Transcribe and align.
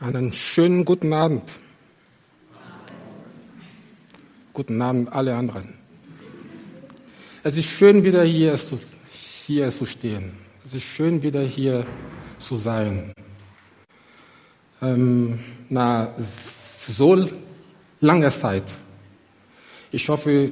Einen 0.00 0.32
schönen 0.32 0.84
guten 0.84 1.12
Abend. 1.12 1.52
Guten 4.52 4.82
Abend 4.82 5.12
alle 5.12 5.36
anderen. 5.36 5.72
Es 7.44 7.56
ist 7.56 7.68
schön, 7.68 8.02
wieder 8.02 8.24
hier 8.24 8.56
zu, 8.56 8.78
hier 9.46 9.70
zu 9.70 9.86
stehen. 9.86 10.32
Es 10.64 10.74
ist 10.74 10.82
schön, 10.82 11.22
wieder 11.22 11.42
hier 11.42 11.86
zu 12.38 12.56
sein. 12.56 13.12
Ähm, 14.82 15.38
nach 15.68 16.08
so 16.18 17.28
langer 18.00 18.30
Zeit. 18.30 18.64
Ich 19.92 20.08
hoffe, 20.08 20.50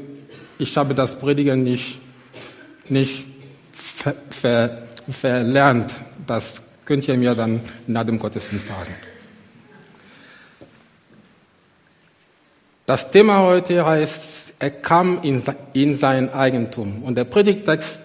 ich 0.59 0.77
habe 0.77 0.95
das 0.95 1.19
Predigen 1.19 1.65
nicht, 1.65 2.01
nicht 2.89 3.25
ver, 3.73 4.15
ver, 4.31 4.89
verlernt. 5.09 5.93
Das 6.29 6.63
könnt 6.85 7.09
ihr 7.09 7.17
mir 7.17 7.35
dann 7.35 7.61
nach 7.89 8.05
dem 8.05 8.21
Gottesdienst 8.21 8.69
sagen. 8.69 8.95
Das 12.85 13.13
Thema 13.13 13.43
heute 13.43 13.87
heißt, 13.87 14.55
er 14.59 14.71
kam 14.71 15.21
in, 15.23 15.41
in 15.73 15.95
sein 15.95 16.33
Eigentum. 16.33 17.05
Und 17.05 17.15
der 17.15 17.25
Predigtext 17.25 18.01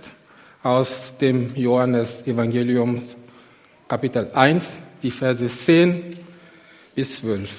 aus 0.62 1.18
dem 1.20 1.56
Johannes-Evangelium, 1.56 3.02
Kapitel 3.88 4.30
1, 4.34 4.78
die 5.02 5.10
Verse 5.10 5.48
10 5.48 6.16
bis 6.94 7.18
12. 7.18 7.52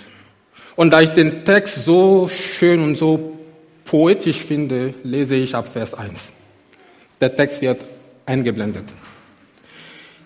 Und 0.76 0.92
da 0.92 1.00
ich 1.00 1.08
den 1.08 1.44
Text 1.44 1.84
so 1.84 2.28
schön 2.28 2.80
und 2.82 2.94
so 2.94 3.36
poetisch 3.84 4.44
finde, 4.44 4.94
lese 5.02 5.34
ich 5.34 5.56
ab 5.56 5.66
Vers 5.66 5.94
1. 5.94 6.32
Der 7.20 7.34
Text 7.34 7.60
wird 7.60 7.80
eingeblendet. 8.26 8.84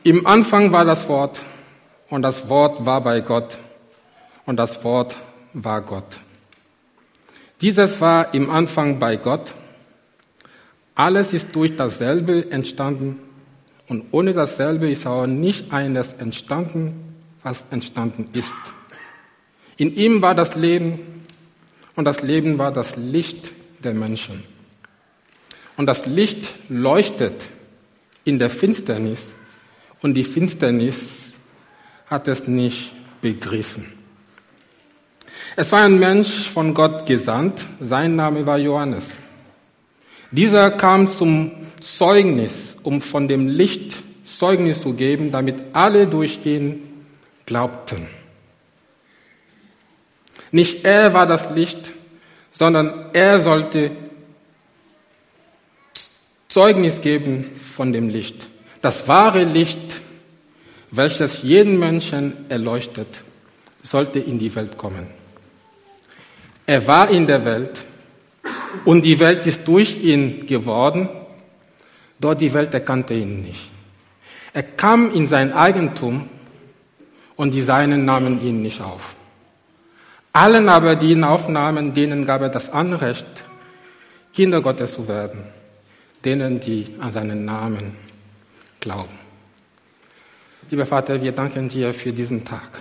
Im 0.03 0.27
Anfang 0.27 0.73
war 0.73 0.85
das 0.85 1.09
Wort 1.09 1.41
und 2.11 2.21
das 2.21 2.51
Wort 2.51 2.85
war 2.85 3.01
bei 3.01 3.21
Gott 3.21 3.57
und 4.45 4.57
das 4.57 4.85
Wort 4.85 5.17
war 5.55 5.81
Gott. 5.81 6.21
Dieses 7.63 8.01
war 8.01 8.35
im 8.35 8.51
Anfang 8.51 8.99
bei 8.99 9.17
Gott. 9.17 9.55
Alles 10.97 11.33
ist 11.33 11.55
durch 11.55 11.77
dasselbe 11.77 12.51
entstanden 12.51 13.21
und 13.87 14.07
ohne 14.11 14.33
dasselbe 14.33 14.91
ist 14.91 15.07
auch 15.07 15.29
nicht 15.29 15.73
eines 15.73 16.13
entstanden, 16.15 17.15
was 17.45 17.63
entstanden 17.71 18.29
ist. 18.33 18.55
In 19.77 19.95
ihm 19.95 20.23
war 20.23 20.35
das 20.35 20.57
Leben 20.57 21.25
und 21.95 22.05
das 22.05 22.23
Leben 22.23 22.59
war 22.59 22.73
das 22.73 22.97
Licht 22.97 23.53
der 23.83 23.95
Menschen. 23.95 24.43
Und 25.77 25.87
das 25.87 26.07
Licht 26.07 26.53
leuchtet 26.69 27.49
in 28.25 28.41
der 28.41 28.51
Finsternis 28.51 29.33
und 30.03 30.15
die 30.15 30.25
Finsternis 30.25 31.33
hat 32.07 32.27
es 32.27 32.49
nicht 32.49 32.93
begriffen. 33.21 34.02
Es 35.55 35.71
war 35.71 35.83
ein 35.83 35.99
Mensch 35.99 36.49
von 36.49 36.73
Gott 36.73 37.05
gesandt, 37.05 37.67
sein 37.79 38.17
Name 38.17 38.47
war 38.47 38.57
Johannes. 38.57 39.11
Dieser 40.31 40.71
kam 40.71 41.07
zum 41.07 41.51
Zeugnis, 41.79 42.77
um 42.83 43.03
von 43.03 43.29
dem 43.29 43.49
Licht 43.49 43.97
Zeugnis 44.25 44.81
zu 44.81 44.95
geben, 44.95 45.31
damit 45.31 45.63
alle 45.75 46.07
durch 46.07 46.39
ihn 46.47 47.05
glaubten. 47.45 48.07
Nicht 50.53 50.85
er 50.85 51.13
war 51.13 51.27
das 51.27 51.51
Licht, 51.55 51.93
sondern 52.53 53.11
er 53.13 53.41
sollte 53.41 53.91
Zeugnis 56.49 57.03
geben 57.03 57.51
von 57.57 57.93
dem 57.93 58.09
Licht. 58.09 58.49
Das 58.81 59.07
wahre 59.07 59.45
Licht, 59.45 60.01
welches 60.91 61.43
jeden 61.43 61.79
Menschen 61.79 62.51
erleuchtet, 62.51 63.23
sollte 63.83 64.19
in 64.19 64.39
die 64.39 64.55
Welt 64.55 64.79
kommen. 64.79 65.22
Er 66.67 66.87
war 66.87 67.11
in 67.11 67.27
der 67.27 67.45
Welt 67.45 67.85
und 68.85 69.05
die 69.05 69.19
Welt 69.19 69.47
ist 69.47 69.67
durch 69.67 70.03
ihn 70.03 70.47
geworden, 70.47 71.09
doch 72.21 72.35
die 72.35 72.53
Welt 72.55 72.73
erkannte 72.73 73.15
ihn 73.15 73.43
nicht. 73.43 73.71
Er 74.53 74.63
kam 74.63 75.13
in 75.13 75.27
sein 75.27 75.53
Eigentum 75.53 76.29
und 77.37 77.53
die 77.53 77.63
Seinen 77.63 78.05
nahmen 78.05 78.41
ihn 78.43 78.63
nicht 78.63 78.81
auf. 78.81 79.17
Allen 80.33 80.69
aber, 80.69 80.97
die 80.97 81.13
ihn 81.13 81.25
aufnahmen, 81.25 81.93
denen 81.95 82.25
gab 82.25 82.43
er 82.43 82.49
das 82.49 82.71
Anrecht, 82.71 83.45
Kinder 84.33 84.63
Gottes 84.63 84.95
zu 84.95 85.09
werden, 85.09 85.41
denen, 86.25 86.61
die 86.61 86.95
an 86.99 87.13
seinen 87.13 87.45
Namen 87.45 87.97
glauben. 88.81 89.19
Lieber 90.71 90.87
Vater, 90.87 91.21
wir 91.21 91.33
danken 91.33 91.69
dir 91.69 91.93
für 91.93 92.13
diesen 92.13 92.45
Tag. 92.45 92.81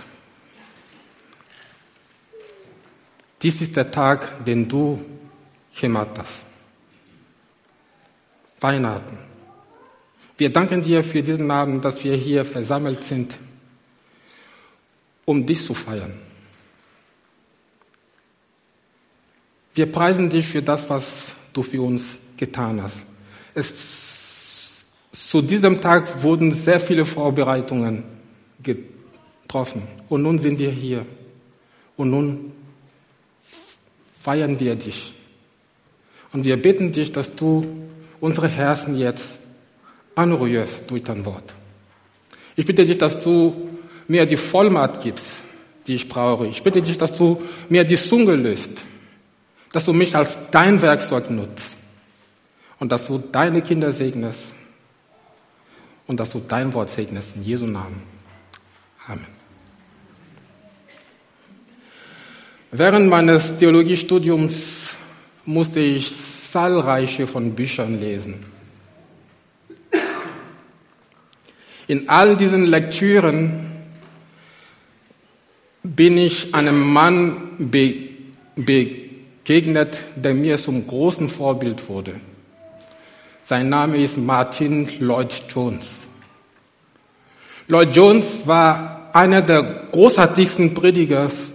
Dies 3.42 3.60
ist 3.60 3.74
der 3.74 3.90
Tag, 3.90 4.44
den 4.44 4.68
du 4.68 5.04
hast. 6.18 6.42
Weihnachten. 8.60 9.18
Wir 10.36 10.52
danken 10.52 10.82
dir 10.82 11.02
für 11.02 11.22
diesen 11.22 11.50
Abend, 11.50 11.84
dass 11.84 12.04
wir 12.04 12.14
hier 12.16 12.44
versammelt 12.44 13.02
sind, 13.02 13.36
um 15.24 15.44
dich 15.44 15.64
zu 15.64 15.74
feiern. 15.74 16.12
Wir 19.74 19.90
preisen 19.90 20.30
dich 20.30 20.46
für 20.46 20.62
das, 20.62 20.88
was 20.90 21.34
du 21.52 21.62
für 21.62 21.82
uns 21.82 22.18
getan 22.36 22.82
hast. 22.82 23.04
Es, 23.54 24.84
zu 25.12 25.42
diesem 25.42 25.80
Tag 25.80 26.22
wurden 26.22 26.52
sehr 26.52 26.78
viele 26.78 27.04
Vorbereitungen 27.04 28.04
getroffen. 28.62 29.82
Und 30.08 30.22
nun 30.22 30.38
sind 30.38 30.58
wir 30.58 30.70
hier. 30.70 31.06
Und 31.96 32.10
nun 32.10 32.52
feiern 34.22 34.60
wir 34.60 34.76
dich. 34.76 35.12
Und 36.32 36.44
wir 36.44 36.56
bitten 36.60 36.92
dich, 36.92 37.12
dass 37.12 37.34
du 37.34 37.66
unsere 38.20 38.48
Herzen 38.48 38.96
jetzt 38.96 39.28
anrührst 40.14 40.90
durch 40.90 41.02
dein 41.02 41.24
Wort. 41.24 41.54
Ich 42.54 42.66
bitte 42.66 42.86
dich, 42.86 42.98
dass 42.98 43.22
du 43.22 43.70
mir 44.06 44.26
die 44.26 44.36
Vollmacht 44.36 45.02
gibst, 45.02 45.36
die 45.86 45.94
ich 45.94 46.08
brauche. 46.08 46.46
Ich 46.46 46.62
bitte 46.62 46.82
dich, 46.82 46.98
dass 46.98 47.12
du 47.16 47.42
mir 47.68 47.84
die 47.84 47.96
Zunge 47.96 48.36
löst, 48.36 48.70
dass 49.72 49.84
du 49.84 49.92
mich 49.92 50.14
als 50.14 50.38
dein 50.50 50.80
Werkzeug 50.82 51.30
nutzt 51.30 51.76
und 52.78 52.92
dass 52.92 53.06
du 53.06 53.18
deine 53.18 53.62
Kinder 53.62 53.90
segnest 53.92 54.40
und 56.06 56.20
dass 56.20 56.30
du 56.30 56.40
dein 56.46 56.72
Wort 56.74 56.90
segnest 56.90 57.36
in 57.36 57.42
Jesu 57.42 57.66
Namen. 57.66 58.02
Amen. 59.08 59.41
Während 62.74 63.10
meines 63.10 63.58
Theologiestudiums 63.58 64.94
musste 65.44 65.80
ich 65.80 66.10
zahlreiche 66.50 67.26
von 67.26 67.54
Büchern 67.54 68.00
lesen. 68.00 68.42
In 71.86 72.08
all 72.08 72.34
diesen 72.34 72.64
Lektüren 72.64 73.66
bin 75.82 76.16
ich 76.16 76.54
einem 76.54 76.80
Mann 76.94 77.50
be 77.58 78.08
begegnet, 78.56 80.00
der 80.16 80.32
mir 80.32 80.56
zum 80.56 80.86
großen 80.86 81.28
Vorbild 81.28 81.90
wurde. 81.90 82.20
Sein 83.44 83.68
Name 83.68 83.98
ist 83.98 84.16
Martin 84.16 84.88
Lloyd 84.98 85.42
Jones. 85.50 86.08
Lloyd 87.68 87.94
Jones 87.94 88.46
war 88.46 89.10
einer 89.12 89.42
der 89.42 89.88
großartigsten 89.92 90.72
Predigers 90.72 91.51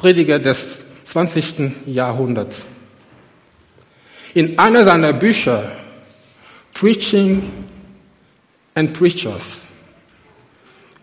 Prediger 0.00 0.38
des 0.38 0.80
20. 1.04 1.72
Jahrhunderts. 1.84 2.62
In 4.32 4.58
einer 4.58 4.84
seiner 4.84 5.12
Bücher, 5.12 5.70
Preaching 6.72 7.42
and 8.74 8.94
Preachers, 8.94 9.58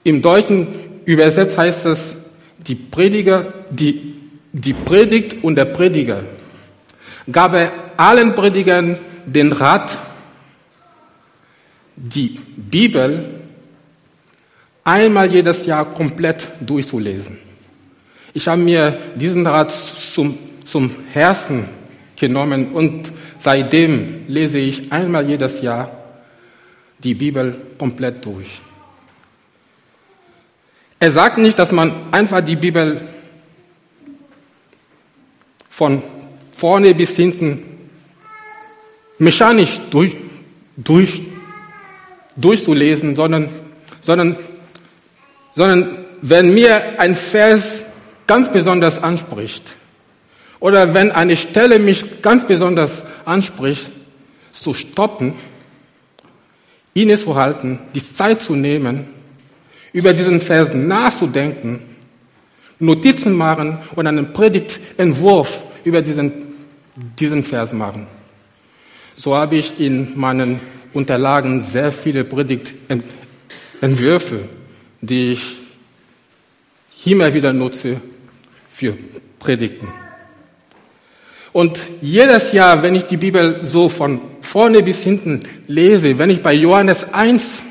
im 0.03 0.19
Deutschen 0.23 0.67
übersetzt 1.05 1.59
heißt 1.59 1.85
es, 1.85 2.15
die 2.57 2.73
Prediger, 2.73 3.53
die, 3.69 4.15
die 4.51 4.73
Predigt 4.73 5.43
und 5.43 5.57
der 5.57 5.65
Prediger, 5.65 6.23
gab 7.31 7.53
er 7.53 7.71
allen 7.97 8.33
Predigern 8.33 8.97
den 9.27 9.51
Rat, 9.51 9.95
die 11.95 12.39
Bibel 12.55 13.29
einmal 14.83 15.31
jedes 15.31 15.67
Jahr 15.67 15.85
komplett 15.85 16.47
durchzulesen. 16.61 17.46
Ich 18.37 18.47
habe 18.47 18.61
mir 18.61 18.99
diesen 19.15 19.47
Rat 19.47 19.71
zum, 19.71 20.37
zum 20.63 20.91
Herzen 21.11 21.67
genommen 22.15 22.67
und 22.67 23.11
seitdem 23.39 24.25
lese 24.27 24.59
ich 24.59 24.91
einmal 24.91 25.27
jedes 25.27 25.59
Jahr 25.63 25.89
die 26.99 27.15
Bibel 27.15 27.55
komplett 27.79 28.23
durch. 28.23 28.61
Er 30.99 31.11
sagt 31.11 31.39
nicht, 31.39 31.57
dass 31.57 31.71
man 31.71 32.13
einfach 32.13 32.41
die 32.41 32.57
Bibel 32.57 33.01
von 35.71 36.03
vorne 36.55 36.93
bis 36.93 37.15
hinten 37.15 37.63
mechanisch 39.17 39.79
durch, 39.89 40.15
durch, 40.75 41.23
durchzulesen, 42.35 43.15
sondern, 43.15 43.49
sondern, 43.99 44.35
sondern 45.55 46.05
wenn 46.21 46.53
mir 46.53 46.99
ein 46.99 47.15
Vers 47.15 47.76
ganz 48.27 48.51
besonders 48.51 49.01
anspricht 49.01 49.63
oder 50.59 50.93
wenn 50.93 51.11
eine 51.11 51.35
Stelle 51.35 51.79
mich 51.79 52.21
ganz 52.21 52.45
besonders 52.45 53.03
anspricht, 53.25 53.89
zu 54.51 54.73
stoppen, 54.73 55.33
innezuhalten, 56.93 57.79
die 57.93 58.03
Zeit 58.03 58.41
zu 58.41 58.55
nehmen, 58.55 59.07
über 59.93 60.13
diesen 60.13 60.41
Vers 60.41 60.73
nachzudenken, 60.73 61.79
Notizen 62.79 63.33
machen 63.33 63.77
und 63.95 64.07
einen 64.07 64.33
Predigtentwurf 64.33 65.63
über 65.83 66.01
diesen, 66.01 66.31
diesen 67.19 67.43
Vers 67.43 67.73
machen. 67.73 68.07
So 69.15 69.35
habe 69.35 69.57
ich 69.57 69.79
in 69.79 70.19
meinen 70.19 70.59
Unterlagen 70.93 71.61
sehr 71.61 71.91
viele 71.91 72.23
Predigtentwürfe, 72.23 74.39
die 75.01 75.31
ich 75.31 75.57
immer 77.05 77.33
wieder 77.33 77.53
nutze 77.53 77.99
für 78.77 78.95
Predigten. 79.39 79.87
Und 81.51 81.79
jedes 81.99 82.51
Jahr, 82.51 82.83
wenn 82.83 82.93
ich 82.93 83.05
die 83.05 83.17
Bibel 83.17 83.61
so 83.63 83.89
von 83.89 84.21
vorne 84.41 84.83
bis 84.83 85.01
hinten 85.01 85.41
lese, 85.65 86.19
wenn 86.19 86.29
ich 86.29 86.43
bei 86.43 86.53
Johannes 86.53 87.11
1, 87.11 87.63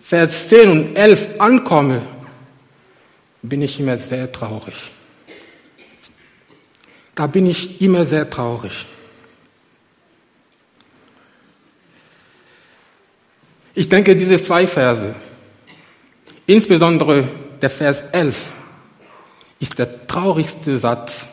Vers 0.00 0.48
10 0.48 0.70
und 0.70 0.96
11 0.96 1.38
ankomme, 1.38 2.00
bin 3.42 3.60
ich 3.60 3.78
immer 3.80 3.98
sehr 3.98 4.32
traurig. 4.32 4.76
Da 7.14 7.26
bin 7.26 7.44
ich 7.44 7.82
immer 7.82 8.06
sehr 8.06 8.30
traurig. 8.30 8.86
Ich 13.74 13.90
denke, 13.90 14.16
diese 14.16 14.42
zwei 14.42 14.66
Verse, 14.66 15.14
insbesondere 16.46 17.24
der 17.60 17.68
Vers 17.68 18.04
11, 18.12 18.61
ist 19.62 19.78
der 19.78 20.06
traurigste 20.08 20.76
Satz 20.76 21.26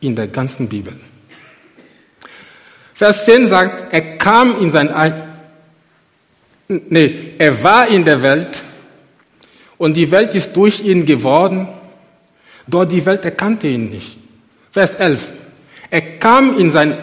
in 0.00 0.16
der 0.16 0.26
ganzen 0.26 0.68
Bibel. 0.68 0.92
Vers 2.92 3.24
10 3.24 3.48
sagt, 3.48 3.92
er 3.92 4.18
kam 4.18 4.58
in 4.60 4.70
sein, 4.72 4.90
nee, 6.68 7.34
er 7.38 7.62
war 7.62 7.86
in 7.86 8.04
der 8.04 8.20
Welt 8.22 8.62
und 9.78 9.96
die 9.96 10.10
Welt 10.10 10.34
ist 10.34 10.56
durch 10.56 10.80
ihn 10.80 11.06
geworden, 11.06 11.68
doch 12.66 12.84
die 12.84 13.06
Welt 13.06 13.24
erkannte 13.24 13.68
ihn 13.68 13.90
nicht. 13.90 14.16
Vers 14.72 14.94
11, 14.94 15.32
er 15.90 16.18
kam 16.18 16.58
in 16.58 16.72
sein 16.72 16.98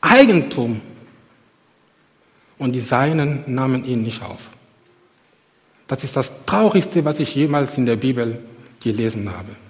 Eigentum 0.00 0.80
und 2.58 2.72
die 2.72 2.80
Seinen 2.80 3.42
nahmen 3.46 3.84
ihn 3.84 4.02
nicht 4.02 4.22
auf. 4.22 4.50
Das 5.88 6.04
ist 6.04 6.14
das 6.14 6.30
Traurigste, 6.46 7.04
was 7.04 7.18
ich 7.18 7.34
jemals 7.34 7.76
in 7.78 7.86
der 7.86 7.96
Bibel 7.96 8.38
gelesen 8.80 9.30
habe. 9.32 9.67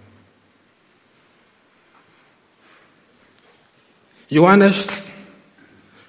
Johannes 4.29 4.89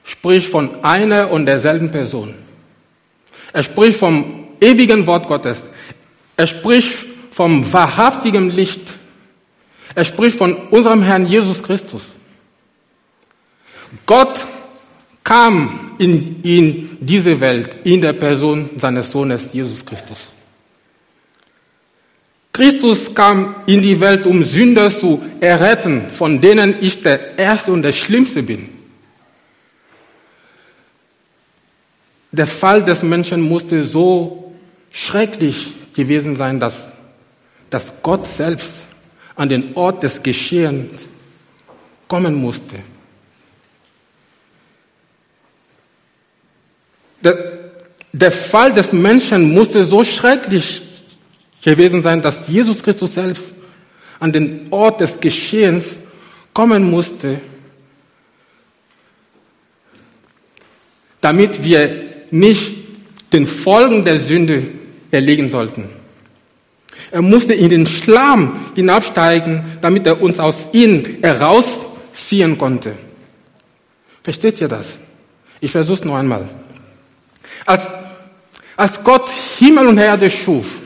spricht 0.03 0.49
von 0.49 0.83
einer 0.83 1.31
und 1.31 1.45
derselben 1.45 1.89
Person. 1.91 2.35
Er 3.53 3.63
spricht 3.63 3.99
vom 3.99 4.47
ewigen 4.59 5.07
Wort 5.07 5.27
Gottes. 5.27 5.63
Er 6.35 6.47
spricht 6.47 7.05
vom 7.31 7.71
wahrhaftigen 7.71 8.49
Licht. 8.49 8.81
Er 9.95 10.05
spricht 10.05 10.37
von 10.37 10.55
unserem 10.69 11.01
Herrn 11.01 11.25
Jesus 11.25 11.63
Christus. 11.63 12.15
Gott 14.05 14.45
kam 15.23 15.91
in, 15.97 16.41
in 16.43 16.97
diese 16.99 17.39
Welt 17.39 17.77
in 17.83 18.01
der 18.01 18.13
Person 18.13 18.69
seines 18.77 19.11
Sohnes 19.11 19.53
Jesus 19.53 19.85
Christus. 19.85 20.33
Christus 22.51 23.13
kam 23.13 23.55
in 23.67 23.81
die 23.81 23.99
Welt, 23.99 24.25
um 24.25 24.43
Sünder 24.43 24.89
zu 24.89 25.21
erretten, 25.39 26.09
von 26.09 26.41
denen 26.41 26.75
ich 26.81 27.01
der 27.03 27.37
Erste 27.37 27.71
und 27.71 27.83
der 27.83 27.91
Schlimmste 27.91 28.43
bin. 28.43 28.69
Der 32.31 32.47
Fall 32.47 32.83
des 32.83 33.03
Menschen 33.03 33.41
musste 33.41 33.83
so 33.83 34.53
schrecklich 34.91 35.73
gewesen 35.93 36.35
sein, 36.35 36.59
dass, 36.59 36.91
dass 37.69 37.91
Gott 38.01 38.25
selbst 38.27 38.73
an 39.35 39.49
den 39.49 39.75
Ort 39.75 40.03
des 40.03 40.21
Geschehens 40.21 41.09
kommen 42.07 42.35
musste. 42.35 42.77
Der, 47.23 47.37
der 48.11 48.31
Fall 48.31 48.73
des 48.73 48.91
Menschen 48.91 49.53
musste 49.53 49.83
so 49.85 50.03
schrecklich 50.03 50.81
gewesen 51.61 52.01
sein, 52.01 52.21
dass 52.21 52.47
Jesus 52.47 52.81
Christus 52.81 53.13
selbst 53.13 53.53
an 54.19 54.31
den 54.31 54.67
Ort 54.69 55.01
des 55.01 55.19
Geschehens 55.19 55.97
kommen 56.53 56.89
musste, 56.89 57.39
damit 61.21 61.63
wir 61.63 62.03
nicht 62.31 62.73
den 63.33 63.45
Folgen 63.45 64.05
der 64.05 64.19
Sünde 64.19 64.67
erlegen 65.11 65.49
sollten. 65.49 65.89
Er 67.11 67.21
musste 67.21 67.53
in 67.53 67.69
den 67.69 67.87
Schlamm 67.87 68.71
hinabsteigen, 68.75 69.77
damit 69.81 70.05
er 70.05 70.21
uns 70.21 70.39
aus 70.39 70.69
ihnen 70.73 71.17
herausziehen 71.21 72.57
konnte. 72.57 72.93
Versteht 74.23 74.61
ihr 74.61 74.67
das? 74.67 74.97
Ich 75.59 75.71
versuche 75.71 75.99
es 75.99 76.05
noch 76.05 76.15
einmal. 76.15 76.47
Als, 77.65 77.87
als 78.75 79.03
Gott 79.03 79.29
Himmel 79.57 79.87
und 79.87 79.97
Erde 79.97 80.29
schuf, 80.29 80.81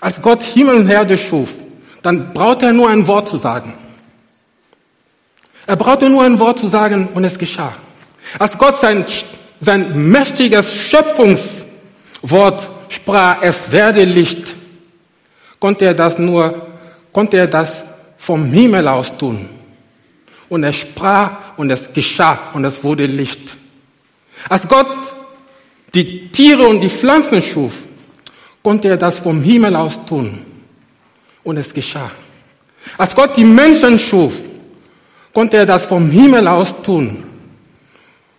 als 0.00 0.20
Gott 0.22 0.42
Himmel 0.42 0.76
und 0.76 0.88
Erde 0.88 1.18
schuf, 1.18 1.54
dann 2.02 2.32
braucht 2.32 2.62
er 2.62 2.72
nur 2.72 2.88
ein 2.88 3.06
Wort 3.06 3.28
zu 3.28 3.36
sagen. 3.36 3.74
Er 5.66 5.76
brauchte 5.76 6.08
nur 6.08 6.24
ein 6.24 6.38
Wort 6.38 6.58
zu 6.58 6.68
sagen 6.68 7.08
und 7.14 7.22
es 7.24 7.38
geschah. 7.38 7.74
Als 8.38 8.56
Gott 8.58 8.80
sein, 8.80 9.04
sein 9.60 10.10
mächtiges 10.10 10.74
Schöpfungswort 10.74 12.68
sprach, 12.88 13.42
es 13.42 13.70
werde 13.70 14.04
Licht, 14.04 14.56
konnte 15.58 15.84
er 15.84 15.94
das 15.94 16.18
nur, 16.18 16.66
konnte 17.12 17.36
er 17.36 17.46
das 17.46 17.84
vom 18.16 18.46
Himmel 18.52 18.88
aus 18.88 19.16
tun. 19.16 19.48
Und 20.48 20.64
er 20.64 20.72
sprach 20.72 21.56
und 21.56 21.70
es 21.70 21.92
geschah 21.92 22.50
und 22.54 22.64
es 22.64 22.82
wurde 22.82 23.06
Licht. 23.06 23.56
Als 24.48 24.66
Gott 24.66 24.88
die 25.94 26.28
Tiere 26.28 26.66
und 26.66 26.80
die 26.80 26.88
Pflanzen 26.88 27.42
schuf, 27.42 27.74
konnte 28.62 28.88
er 28.88 28.96
das 28.96 29.20
vom 29.20 29.42
Himmel 29.42 29.74
aus 29.76 30.04
tun. 30.06 30.38
Und 31.42 31.56
es 31.56 31.72
geschah. 31.72 32.10
Als 32.98 33.14
Gott 33.14 33.36
die 33.36 33.44
Menschen 33.44 33.98
schuf, 33.98 34.40
konnte 35.32 35.58
er 35.58 35.66
das 35.66 35.86
vom 35.86 36.10
Himmel 36.10 36.46
aus 36.48 36.82
tun. 36.82 37.24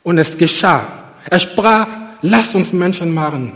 Und 0.04 0.18
es 0.18 0.38
geschah. 0.38 0.88
Er 1.30 1.40
sprach, 1.40 1.88
lass 2.22 2.56
uns 2.56 2.74
Menschen 2.74 3.14
machen. 3.14 3.54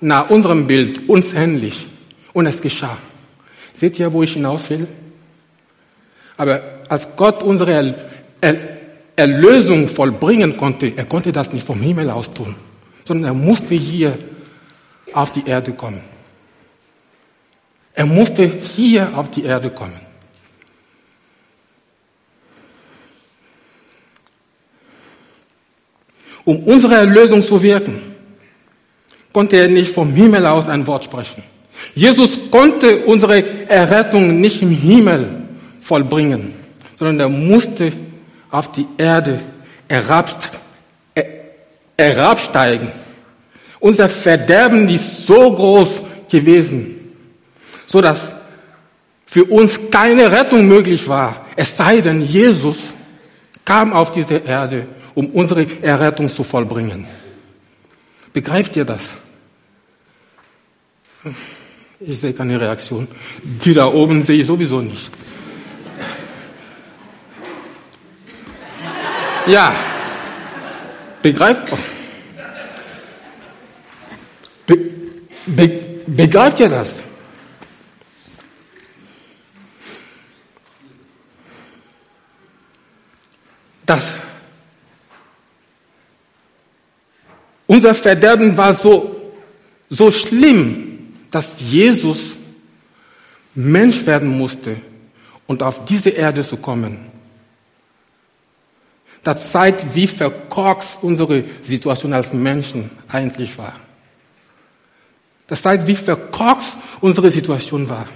Nach 0.00 0.30
unserem 0.30 0.66
Bild, 0.66 1.08
uns 1.08 1.32
ähnlich. 1.34 1.86
Und 2.32 2.46
es 2.46 2.60
geschah. 2.60 2.96
Seht 3.74 3.98
ihr, 3.98 4.12
wo 4.12 4.22
ich 4.22 4.32
hinaus 4.32 4.68
will? 4.70 4.86
Aber 6.36 6.62
als 6.88 7.08
Gott 7.16 7.42
unsere 7.42 7.94
Erlösung 9.16 9.88
vollbringen 9.88 10.56
konnte, 10.56 10.92
er 10.96 11.04
konnte 11.04 11.32
das 11.32 11.52
nicht 11.52 11.66
vom 11.66 11.80
Himmel 11.80 12.08
aus 12.10 12.32
tun, 12.32 12.54
sondern 13.04 13.32
er 13.32 13.34
musste 13.34 13.74
hier 13.74 14.18
auf 15.14 15.32
die 15.32 15.46
Erde 15.46 15.72
kommen. 15.72 16.02
Er 17.94 18.06
musste 18.06 18.44
hier 18.44 19.16
auf 19.16 19.30
die 19.30 19.44
Erde 19.44 19.70
kommen. 19.70 20.00
Um 26.44 26.64
unsere 26.64 26.94
Erlösung 26.94 27.42
zu 27.42 27.62
wirken, 27.62 28.00
konnte 29.32 29.56
er 29.56 29.68
nicht 29.68 29.92
vom 29.92 30.12
Himmel 30.14 30.46
aus 30.46 30.68
ein 30.68 30.86
Wort 30.86 31.04
sprechen. 31.04 31.42
Jesus 31.94 32.38
konnte 32.50 33.04
unsere 33.04 33.68
Errettung 33.68 34.40
nicht 34.40 34.62
im 34.62 34.70
Himmel 34.70 35.28
vollbringen, 35.80 36.54
sondern 36.98 37.20
er 37.20 37.28
musste 37.28 37.92
auf 38.50 38.72
die 38.72 38.86
Erde 38.96 39.40
herabsteigen 41.96 42.92
unser 43.80 44.08
Verderben 44.08 44.88
ist 44.88 45.26
so 45.26 45.52
groß 45.52 46.02
gewesen, 46.30 46.96
so 47.86 48.00
dass 48.00 48.32
für 49.26 49.44
uns 49.44 49.78
keine 49.90 50.30
Rettung 50.30 50.66
möglich 50.66 51.06
war. 51.08 51.46
Es 51.56 51.76
sei 51.76 52.00
denn, 52.00 52.22
Jesus 52.22 52.92
kam 53.64 53.92
auf 53.92 54.12
diese 54.12 54.34
Erde, 54.34 54.86
um 55.14 55.26
unsere 55.26 55.66
Errettung 55.82 56.28
zu 56.28 56.44
vollbringen. 56.44 57.06
Begreift 58.32 58.76
ihr 58.76 58.84
das? 58.84 59.02
Ich 62.00 62.18
sehe 62.18 62.32
keine 62.32 62.60
Reaktion. 62.60 63.06
Die 63.42 63.74
da 63.74 63.86
oben 63.86 64.22
sehe 64.22 64.40
ich 64.40 64.46
sowieso 64.46 64.80
nicht. 64.80 65.10
Ja. 69.46 69.74
Begreift? 71.22 71.62
Be, 75.56 75.68
be, 75.68 75.92
begreift 76.06 76.60
ihr 76.60 76.68
das? 76.68 77.02
Dass 83.84 84.02
unser 87.66 87.94
Verderben 87.94 88.56
war 88.56 88.74
so, 88.74 89.32
so 89.88 90.10
schlimm, 90.10 91.14
dass 91.30 91.60
Jesus 91.60 92.36
Mensch 93.54 94.06
werden 94.06 94.28
musste 94.28 94.76
und 95.46 95.62
auf 95.62 95.84
diese 95.84 96.10
Erde 96.10 96.42
zu 96.42 96.56
kommen. 96.56 96.98
Das 99.22 99.50
zeigt, 99.50 99.94
wie 99.94 100.06
verkorkst 100.06 100.98
unsere 101.02 101.44
Situation 101.62 102.12
als 102.12 102.32
Menschen 102.32 102.90
eigentlich 103.08 103.58
war. 103.58 103.74
Das 105.50 105.62
zeigt, 105.62 105.88
wie 105.88 105.96
verkorkst 105.96 106.76
unsere 107.00 107.28
Situation 107.28 107.88
war. 107.88 108.06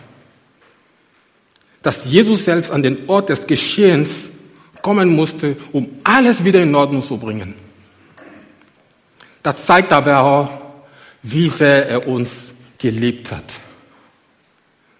Dass 1.82 2.04
Jesus 2.04 2.44
selbst 2.44 2.70
an 2.70 2.80
den 2.80 3.08
Ort 3.08 3.28
des 3.28 3.44
Geschehens 3.44 4.28
kommen 4.80 5.08
musste, 5.08 5.56
um 5.72 5.88
alles 6.04 6.44
wieder 6.44 6.62
in 6.62 6.72
Ordnung 6.72 7.02
zu 7.02 7.16
bringen. 7.16 7.54
Das 9.42 9.66
zeigt 9.66 9.92
aber 9.92 10.22
auch, 10.22 10.48
wie 11.24 11.48
sehr 11.48 11.88
er 11.88 12.06
uns 12.06 12.52
geliebt 12.78 13.32
hat. 13.32 13.44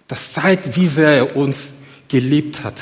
Das 0.09 0.33
zeigt, 0.33 0.75
wie 0.75 0.89
sehr 0.89 1.11
er 1.11 1.37
uns 1.37 1.69
geliebt 2.09 2.65
hat. 2.65 2.75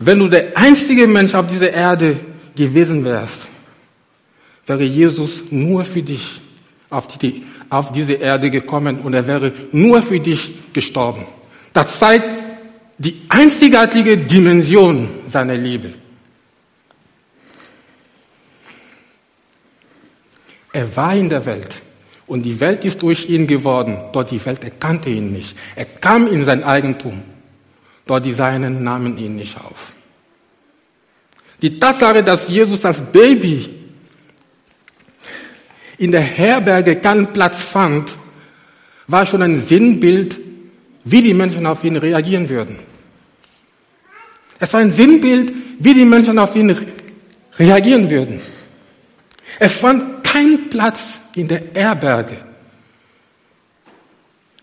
Wenn 0.00 0.18
du 0.18 0.26
der 0.26 0.58
einzige 0.58 1.06
Mensch 1.06 1.34
auf 1.34 1.46
dieser 1.46 1.70
Erde 1.72 2.18
gewesen 2.56 3.04
wärst, 3.04 3.46
wäre 4.66 4.82
Jesus 4.82 5.44
nur 5.52 5.84
für 5.84 6.02
dich 6.02 6.40
auf, 6.90 7.06
die, 7.18 7.44
auf 7.68 7.92
diese 7.92 8.14
Erde 8.14 8.50
gekommen 8.50 9.00
und 9.00 9.14
er 9.14 9.26
wäre 9.26 9.52
nur 9.72 10.02
für 10.02 10.20
dich 10.20 10.52
gestorben. 10.72 11.24
Das 11.72 11.98
zeigt 11.98 12.28
die 12.98 13.22
einzigartige 13.28 14.18
Dimension 14.18 15.08
seiner 15.28 15.54
Liebe. 15.54 15.90
Er 20.72 20.96
war 20.96 21.14
in 21.14 21.28
der 21.28 21.46
Welt 21.46 21.80
und 22.26 22.42
die 22.42 22.60
Welt 22.60 22.84
ist 22.84 23.02
durch 23.02 23.28
ihn 23.28 23.46
geworden. 23.46 23.96
Dort 24.12 24.30
die 24.30 24.44
Welt 24.44 24.62
erkannte 24.62 25.10
ihn 25.10 25.32
nicht. 25.32 25.56
Er 25.74 25.84
kam 25.84 26.26
in 26.26 26.44
sein 26.44 26.62
Eigentum. 26.62 27.22
Dort 28.06 28.26
die 28.26 28.32
Seinen 28.32 28.82
nahmen 28.84 29.18
ihn 29.18 29.36
nicht 29.36 29.56
auf. 29.56 29.92
Die 31.62 31.78
Tatsache, 31.78 32.22
dass 32.22 32.48
Jesus 32.48 32.84
als 32.84 33.00
Baby 33.00 33.79
in 36.00 36.10
der 36.12 36.22
Herberge 36.22 36.96
keinen 36.96 37.26
Platz 37.26 37.62
fand, 37.62 38.10
war 39.06 39.26
schon 39.26 39.42
ein 39.42 39.60
Sinnbild, 39.60 40.34
wie 41.04 41.20
die 41.20 41.34
Menschen 41.34 41.66
auf 41.66 41.84
ihn 41.84 41.96
reagieren 41.96 42.48
würden. 42.48 42.78
Es 44.58 44.72
war 44.72 44.80
ein 44.80 44.90
Sinnbild, 44.90 45.52
wie 45.78 45.92
die 45.92 46.06
Menschen 46.06 46.38
auf 46.38 46.56
ihn 46.56 46.74
reagieren 47.58 48.08
würden. 48.08 48.40
Er 49.58 49.68
fand 49.68 50.24
keinen 50.24 50.70
Platz 50.70 51.20
in 51.34 51.48
der 51.48 51.62
Herberge. 51.74 52.36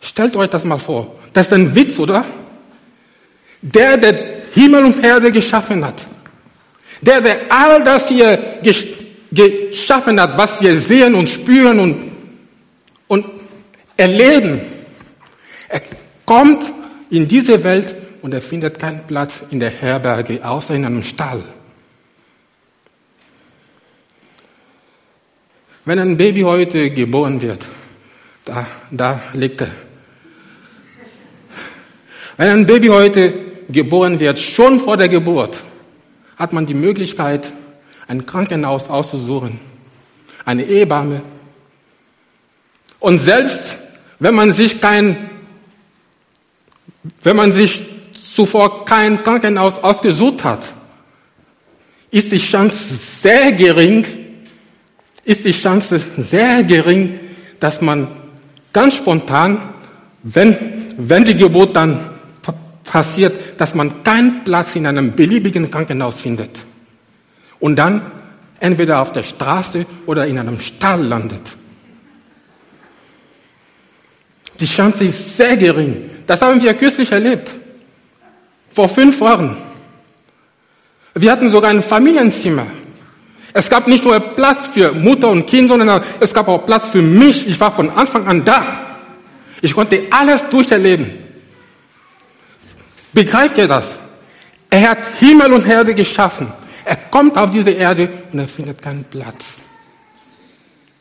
Stellt 0.01 0.35
euch 0.35 0.49
das 0.49 0.63
mal 0.63 0.79
vor. 0.79 1.19
Das 1.33 1.47
ist 1.47 1.53
ein 1.53 1.75
Witz, 1.75 1.99
oder? 1.99 2.25
Der, 3.61 3.95
der 3.97 4.17
Himmel 4.55 4.85
und 4.85 5.05
Erde 5.05 5.31
geschaffen 5.31 5.85
hat. 5.85 6.07
Der, 7.01 7.21
der 7.21 7.41
all 7.49 7.83
das 7.83 8.09
hier 8.09 8.57
geschaffen 9.31 10.19
hat, 10.19 10.37
was 10.37 10.61
wir 10.61 10.79
sehen 10.79 11.15
und 11.15 11.27
spüren 11.27 11.79
und, 11.79 12.11
und 13.07 13.25
erleben. 13.95 14.59
Er 15.69 15.81
kommt 16.25 16.71
in 17.09 17.27
diese 17.27 17.63
Welt 17.63 17.95
und 18.21 18.33
er 18.33 18.41
findet 18.41 18.79
keinen 18.79 19.05
Platz 19.07 19.41
in 19.51 19.59
der 19.59 19.69
Herberge, 19.69 20.43
außer 20.43 20.75
in 20.75 20.85
einem 20.85 21.03
Stall. 21.03 21.41
Wenn 25.85 25.99
ein 25.99 26.17
Baby 26.17 26.41
heute 26.41 26.89
geboren 26.91 27.41
wird, 27.41 27.65
da, 28.43 28.67
da 28.91 29.21
liegt 29.33 29.61
er. 29.61 29.71
Wenn 32.35 32.49
ein 32.49 32.65
Baby 32.65 32.87
heute 32.87 33.33
geboren 33.69 34.19
wird, 34.19 34.37
schon 34.37 34.79
vor 34.79 34.97
der 34.97 35.09
Geburt, 35.09 35.63
hat 36.37 36.53
man 36.53 36.65
die 36.65 36.73
Möglichkeit, 36.73 37.51
ein 38.07 38.25
Krankenhaus 38.25 38.89
auszusuchen, 38.89 39.59
eine 40.45 40.63
Ehebamme. 40.63 41.21
Und 42.99 43.19
selbst 43.19 43.79
wenn 44.19 44.33
man 44.33 44.51
sich 44.51 44.81
kein, 44.81 45.29
wenn 47.21 47.35
man 47.35 47.51
sich 47.51 47.85
zuvor 48.13 48.85
kein 48.85 49.23
Krankenhaus 49.23 49.77
ausgesucht 49.83 50.43
hat, 50.43 50.73
ist 52.09 52.31
die 52.31 52.37
Chance 52.37 52.95
sehr 52.95 53.51
gering, 53.51 54.05
ist 55.25 55.45
die 55.45 55.51
Chance 55.51 55.99
sehr 56.17 56.63
gering, 56.63 57.19
dass 57.59 57.81
man 57.81 58.07
ganz 58.71 58.95
spontan, 58.95 59.61
wenn, 60.23 60.55
wenn 60.97 61.25
die 61.25 61.35
Geburt 61.35 61.75
dann 61.75 62.11
passiert, 62.85 63.59
dass 63.59 63.75
man 63.75 64.03
keinen 64.03 64.45
Platz 64.45 64.75
in 64.75 64.87
einem 64.87 65.13
beliebigen 65.13 65.69
Krankenhaus 65.69 66.21
findet 66.21 66.65
und 67.59 67.75
dann 67.77 68.01
entweder 68.59 69.01
auf 69.01 69.11
der 69.11 69.23
Straße 69.23 69.85
oder 70.05 70.25
in 70.27 70.39
einem 70.39 70.59
Stall 70.59 71.03
landet. 71.03 71.55
Die 74.59 74.65
Chance 74.65 75.03
ist 75.03 75.37
sehr 75.37 75.55
gering. 75.55 76.09
Das 76.25 76.41
haben 76.41 76.61
wir 76.61 76.73
kürzlich 76.73 77.11
erlebt. 77.11 77.51
Vor 78.69 78.89
fünf 78.89 79.19
Wochen. 79.19 79.55
Wir 81.13 81.31
hatten 81.31 81.49
sogar 81.49 81.71
ein 81.71 81.81
Familienzimmer. 81.81 82.67
Es 83.53 83.69
gab 83.69 83.87
nicht 83.87 84.03
nur 84.03 84.19
Platz 84.19 84.67
für 84.67 84.91
Mutter 84.91 85.29
und 85.29 85.47
Kind, 85.47 85.69
sondern 85.69 86.03
es 86.19 86.33
gab 86.33 86.47
auch 86.47 86.65
Platz 86.65 86.89
für 86.89 87.01
mich. 87.01 87.47
Ich 87.47 87.59
war 87.59 87.71
von 87.71 87.89
Anfang 87.89 88.27
an 88.27 88.43
da. 88.43 88.87
Ich 89.61 89.73
konnte 89.73 90.03
alles 90.11 90.47
durcherleben. 90.49 91.11
Begreift 93.13 93.57
ihr 93.57 93.67
das? 93.67 93.97
Er 94.69 94.89
hat 94.91 94.99
Himmel 95.19 95.53
und 95.53 95.65
Erde 95.65 95.95
geschaffen. 95.95 96.51
Er 96.87 96.95
kommt 96.95 97.37
auf 97.37 97.51
diese 97.51 97.71
Erde 97.71 98.07
und 98.31 98.39
er 98.39 98.47
findet 98.47 98.81
keinen 98.81 99.03
Platz. 99.03 99.59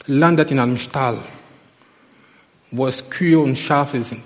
Landet 0.06 0.50
in 0.50 0.58
einem 0.58 0.78
Stall, 0.78 1.18
wo 2.72 2.88
es 2.88 3.08
Kühe 3.08 3.38
und 3.38 3.56
Schafe 3.56 4.02
sind. 4.02 4.22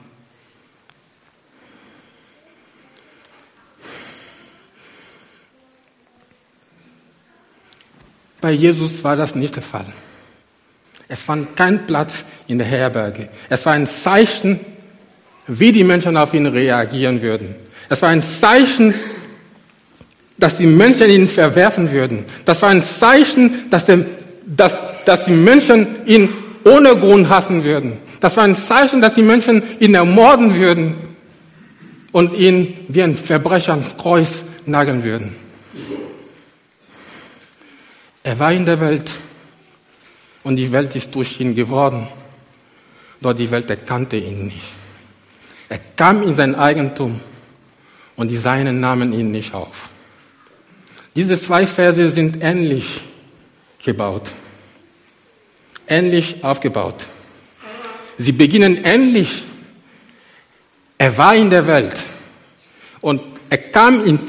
Bei 8.41 8.53
Jesus 8.53 9.05
war 9.05 9.17
das 9.17 9.35
nicht 9.35 9.55
der 9.55 9.63
Fall. 9.63 9.93
Er 11.09 11.17
fand 11.19 11.55
keinen 11.57 11.87
Platz 11.87 12.25
in 12.47 12.57
der 12.57 12.67
Herberge. 12.67 13.29
Es 13.51 13.67
war 13.67 13.75
ein 13.75 13.87
Zeichen, 13.87 14.61
wie 15.47 15.73
die 15.73 15.85
Menschen 15.85 16.17
auf 16.17 16.33
ihn 16.33 16.47
reagieren 16.47 17.21
würden. 17.21 17.55
Es 17.91 18.01
war 18.01 18.09
ein 18.09 18.23
Zeichen, 18.23 18.95
dass 20.41 20.57
die 20.57 20.67
Menschen 20.67 21.09
ihn 21.11 21.29
verwerfen 21.29 21.93
würden. 21.93 22.25
Das 22.45 22.61
war 22.63 22.71
ein 22.71 22.83
Zeichen, 22.83 23.71
dass, 23.71 23.85
der, 23.85 24.05
dass, 24.47 24.79
dass 25.05 25.27
die 25.27 25.33
Menschen 25.33 25.87
ihn 26.07 26.31
ohne 26.65 26.97
Grund 26.97 27.29
hassen 27.29 27.63
würden. 27.63 27.99
Das 28.21 28.37
war 28.37 28.45
ein 28.45 28.57
Zeichen, 28.57 29.01
dass 29.01 29.15
die 29.15 29.23
Menschen 29.23 29.63
ihn 29.79 29.95
ermorden 29.95 30.55
würden 30.55 30.95
und 32.13 32.35
ihn 32.35 32.79
wie 32.89 33.03
ein 33.03 33.15
Verbrecher 33.15 33.73
ans 33.73 33.97
Kreuz 33.97 34.43
nageln 34.67 35.05
würden. 35.05 35.37
Er 38.23 38.39
war 38.39 38.53
in 38.53 38.65
der 38.65 38.81
Welt 38.81 39.11
und 40.43 40.57
die 40.57 40.73
Welt 40.73 40.97
ist 40.97 41.15
durch 41.15 41.41
ihn 41.41 41.55
geworden. 41.55 42.09
Doch 43.21 43.35
die 43.35 43.51
Welt 43.51 43.69
erkannte 43.69 44.17
ihn 44.17 44.47
nicht. 44.47 44.73
Er 45.69 45.79
kam 45.97 46.23
in 46.23 46.33
sein 46.35 46.55
Eigentum 46.55 47.21
und 48.17 48.29
die 48.29 48.37
Seinen 48.37 48.81
nahmen 48.81 49.13
ihn 49.13 49.31
nicht 49.31 49.55
auf. 49.55 49.91
Diese 51.15 51.41
zwei 51.41 51.67
Verse 51.67 52.11
sind 52.11 52.43
ähnlich 52.43 53.01
gebaut, 53.85 54.31
ähnlich 55.89 56.45
aufgebaut. 56.45 57.07
Sie 58.19 58.33
beginnen 58.33 58.85
ähnlich. 58.85 59.45
Er 60.99 61.17
war 61.17 61.35
in 61.35 61.51
der 61.51 61.67
Welt 61.67 61.99
und 63.01 63.23
er 63.49 63.59
kam 63.59 64.05
in, 64.05 64.21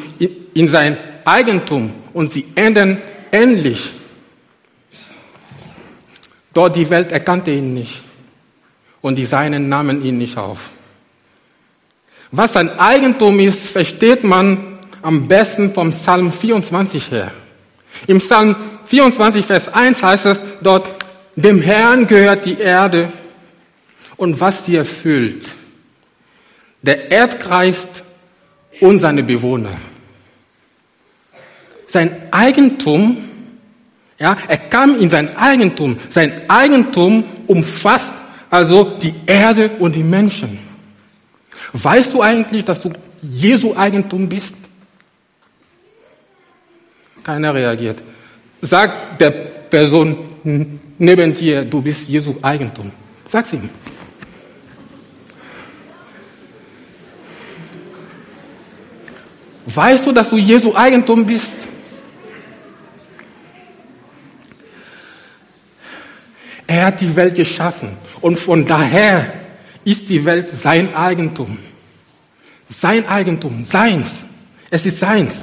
in 0.54 0.68
sein 0.70 0.98
Eigentum 1.26 1.94
und 2.14 2.32
sie 2.32 2.46
enden 2.56 3.00
ähnlich. 3.32 3.92
Dort 6.54 6.76
die 6.76 6.90
Welt 6.90 7.12
erkannte 7.12 7.52
ihn 7.52 7.74
nicht 7.74 8.02
und 9.02 9.16
die 9.16 9.26
Seinen 9.26 9.70
nahmen 9.70 10.04
ihn 10.04 10.18
nicht 10.18 10.38
auf. 10.38 10.72
Was 12.32 12.56
ein 12.56 12.80
Eigentum 12.80 13.40
ist, 13.40 13.70
versteht 13.70 14.24
man 14.24 14.71
am 15.02 15.28
besten 15.28 15.74
vom 15.74 15.92
Psalm 15.92 16.32
24 16.32 17.12
her. 17.12 17.32
Im 18.08 18.18
Psalm 18.20 18.56
24, 18.86 19.46
Vers 19.46 19.74
1 19.74 20.02
heißt 20.02 20.26
es 20.26 20.40
dort, 20.62 20.88
dem 21.36 21.62
Herrn 21.62 22.08
gehört 22.08 22.46
die 22.46 22.60
Erde 22.60 23.12
und 24.18 24.40
was 24.40 24.66
sie 24.66 24.76
erfüllt. 24.76 25.46
Der 26.82 27.12
Erdkreis 27.12 27.88
und 28.80 29.00
seine 29.00 29.24
Bewohner. 29.24 29.78
Sein 31.88 32.12
Eigentum, 32.32 33.18
ja, 34.20 34.38
er 34.48 34.58
kam 34.58 35.00
in 35.00 35.10
sein 35.10 35.36
Eigentum. 35.36 35.98
Sein 36.10 36.50
Eigentum 36.50 37.24
umfasst 37.48 38.14
also 38.50 38.84
die 38.84 39.14
Erde 39.26 39.72
und 39.80 39.96
die 39.96 40.04
Menschen. 40.04 40.60
Weißt 41.74 42.14
du 42.14 42.22
eigentlich, 42.22 42.66
dass 42.66 42.82
du 42.82 42.92
Jesu 43.22 43.76
Eigentum 43.76 44.28
bist? 44.28 44.56
Keiner 47.24 47.54
reagiert. 47.54 48.02
Sag 48.62 49.18
der 49.20 49.32
Person 49.32 50.18
neben 50.98 51.34
dir, 51.34 51.66
du 51.66 51.82
bist 51.82 52.08
Jesu 52.08 52.36
Eigentum. 52.42 52.92
Sag's 53.28 53.54
ihm. 53.54 53.70
Weißt 59.66 60.08
du, 60.08 60.12
dass 60.12 60.30
du 60.30 60.38
Jesu 60.38 60.76
Eigentum 60.76 61.26
bist? 61.26 61.54
Er 66.68 66.86
hat 66.88 67.02
die 67.02 67.16
Welt 67.16 67.36
geschaffen 67.36 67.98
und 68.22 68.38
von 68.38 68.66
daher 68.66 69.34
ist 69.84 70.10
die 70.10 70.24
Welt 70.24 70.50
sein 70.50 70.96
Eigentum. 70.96 71.58
Sein 72.70 73.08
Eigentum, 73.08 73.64
seins. 73.64 74.24
Es 74.70 74.86
ist 74.86 75.00
seins. 75.00 75.36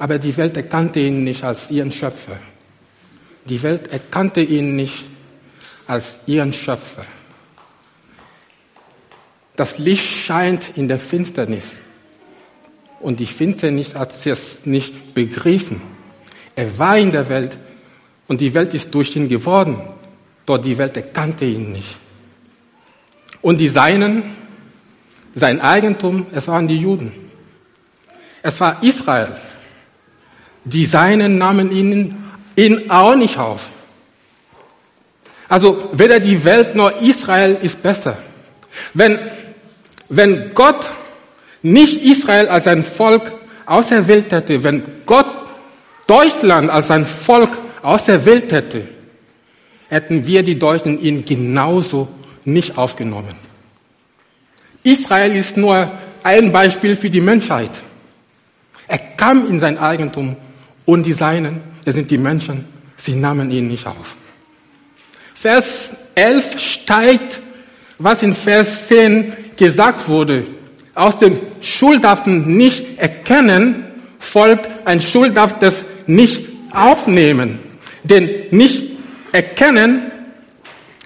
Aber 0.00 0.18
die 0.18 0.34
Welt 0.38 0.56
erkannte 0.56 0.98
ihn 0.98 1.24
nicht 1.24 1.44
als 1.44 1.70
ihren 1.70 1.92
Schöpfer. 1.92 2.38
Die 3.44 3.62
Welt 3.62 3.92
erkannte 3.92 4.40
ihn 4.40 4.74
nicht 4.74 5.04
als 5.86 6.16
ihren 6.24 6.54
Schöpfer. 6.54 7.04
Das 9.56 9.76
Licht 9.76 10.24
scheint 10.24 10.78
in 10.78 10.88
der 10.88 10.98
Finsternis. 10.98 11.64
Und 13.00 13.20
die 13.20 13.26
Finsternis 13.26 13.94
hat 13.94 14.26
es 14.26 14.64
nicht 14.64 15.12
begriffen. 15.12 15.82
Er 16.56 16.78
war 16.78 16.96
in 16.96 17.12
der 17.12 17.28
Welt 17.28 17.58
und 18.26 18.40
die 18.40 18.54
Welt 18.54 18.72
ist 18.72 18.94
durch 18.94 19.14
ihn 19.16 19.28
geworden. 19.28 19.82
Doch 20.46 20.56
die 20.56 20.78
Welt 20.78 20.96
erkannte 20.96 21.44
ihn 21.44 21.72
nicht. 21.72 21.98
Und 23.42 23.58
die 23.58 23.68
Seinen, 23.68 24.34
sein 25.34 25.60
Eigentum, 25.60 26.24
es 26.32 26.48
waren 26.48 26.66
die 26.66 26.78
Juden. 26.78 27.12
Es 28.42 28.58
war 28.62 28.82
Israel. 28.82 29.36
Die 30.64 30.86
Seinen 30.86 31.38
nahmen 31.38 31.70
ihn, 31.70 32.16
ihn 32.56 32.90
auch 32.90 33.16
nicht 33.16 33.38
auf. 33.38 33.70
Also 35.48 35.90
weder 35.92 36.20
die 36.20 36.44
Welt 36.44 36.74
noch 36.74 37.00
Israel 37.00 37.56
ist 37.60 37.82
besser. 37.82 38.18
Wenn 38.94 39.18
wenn 40.10 40.52
Gott 40.54 40.90
nicht 41.62 42.02
Israel 42.02 42.48
als 42.48 42.66
ein 42.66 42.82
Volk 42.82 43.32
auserwählt 43.64 44.32
hätte, 44.32 44.62
wenn 44.64 44.82
Gott 45.06 45.26
Deutschland 46.06 46.68
als 46.68 46.90
ein 46.90 47.06
Volk 47.06 47.50
auserwählt 47.82 48.52
hätte, 48.52 48.88
hätten 49.88 50.26
wir 50.26 50.42
die 50.42 50.58
Deutschen 50.58 51.00
ihn 51.00 51.24
genauso 51.24 52.08
nicht 52.44 52.76
aufgenommen. 52.76 53.36
Israel 54.82 55.36
ist 55.36 55.56
nur 55.56 55.92
ein 56.24 56.50
Beispiel 56.50 56.96
für 56.96 57.10
die 57.10 57.20
Menschheit. 57.20 57.70
Er 58.88 58.98
kam 58.98 59.46
in 59.46 59.60
sein 59.60 59.78
Eigentum 59.78 60.36
und 60.90 61.04
die 61.04 61.12
Seinen, 61.12 61.60
das 61.84 61.94
sind 61.94 62.10
die 62.10 62.18
Menschen, 62.18 62.64
sie 62.96 63.14
nahmen 63.14 63.52
ihn 63.52 63.68
nicht 63.68 63.86
auf. 63.86 64.16
Vers 65.34 65.92
11 66.16 66.58
steigt, 66.58 67.38
was 67.98 68.22
in 68.22 68.34
Vers 68.34 68.88
10 68.88 69.32
gesagt 69.56 70.08
wurde, 70.08 70.44
aus 70.94 71.18
dem 71.18 71.38
schuldhaften 71.60 72.56
Nicht-Erkennen 72.56 73.84
folgt 74.18 74.68
ein 74.84 75.00
schuldhaftes 75.00 75.84
Nicht-Aufnehmen. 76.06 77.60
Denn 78.02 78.28
Nicht-Erkennen, 78.50 80.10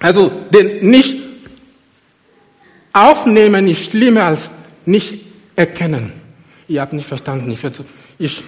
also 0.00 0.32
den 0.50 0.88
Nicht-Aufnehmen 0.88 3.68
ist 3.68 3.90
schlimmer 3.90 4.24
als 4.24 4.50
Nicht-Erkennen. 4.86 6.12
Ihr 6.68 6.80
habt 6.80 6.94
nicht 6.94 7.06
verstanden. 7.06 7.54
Ich, 8.18 8.42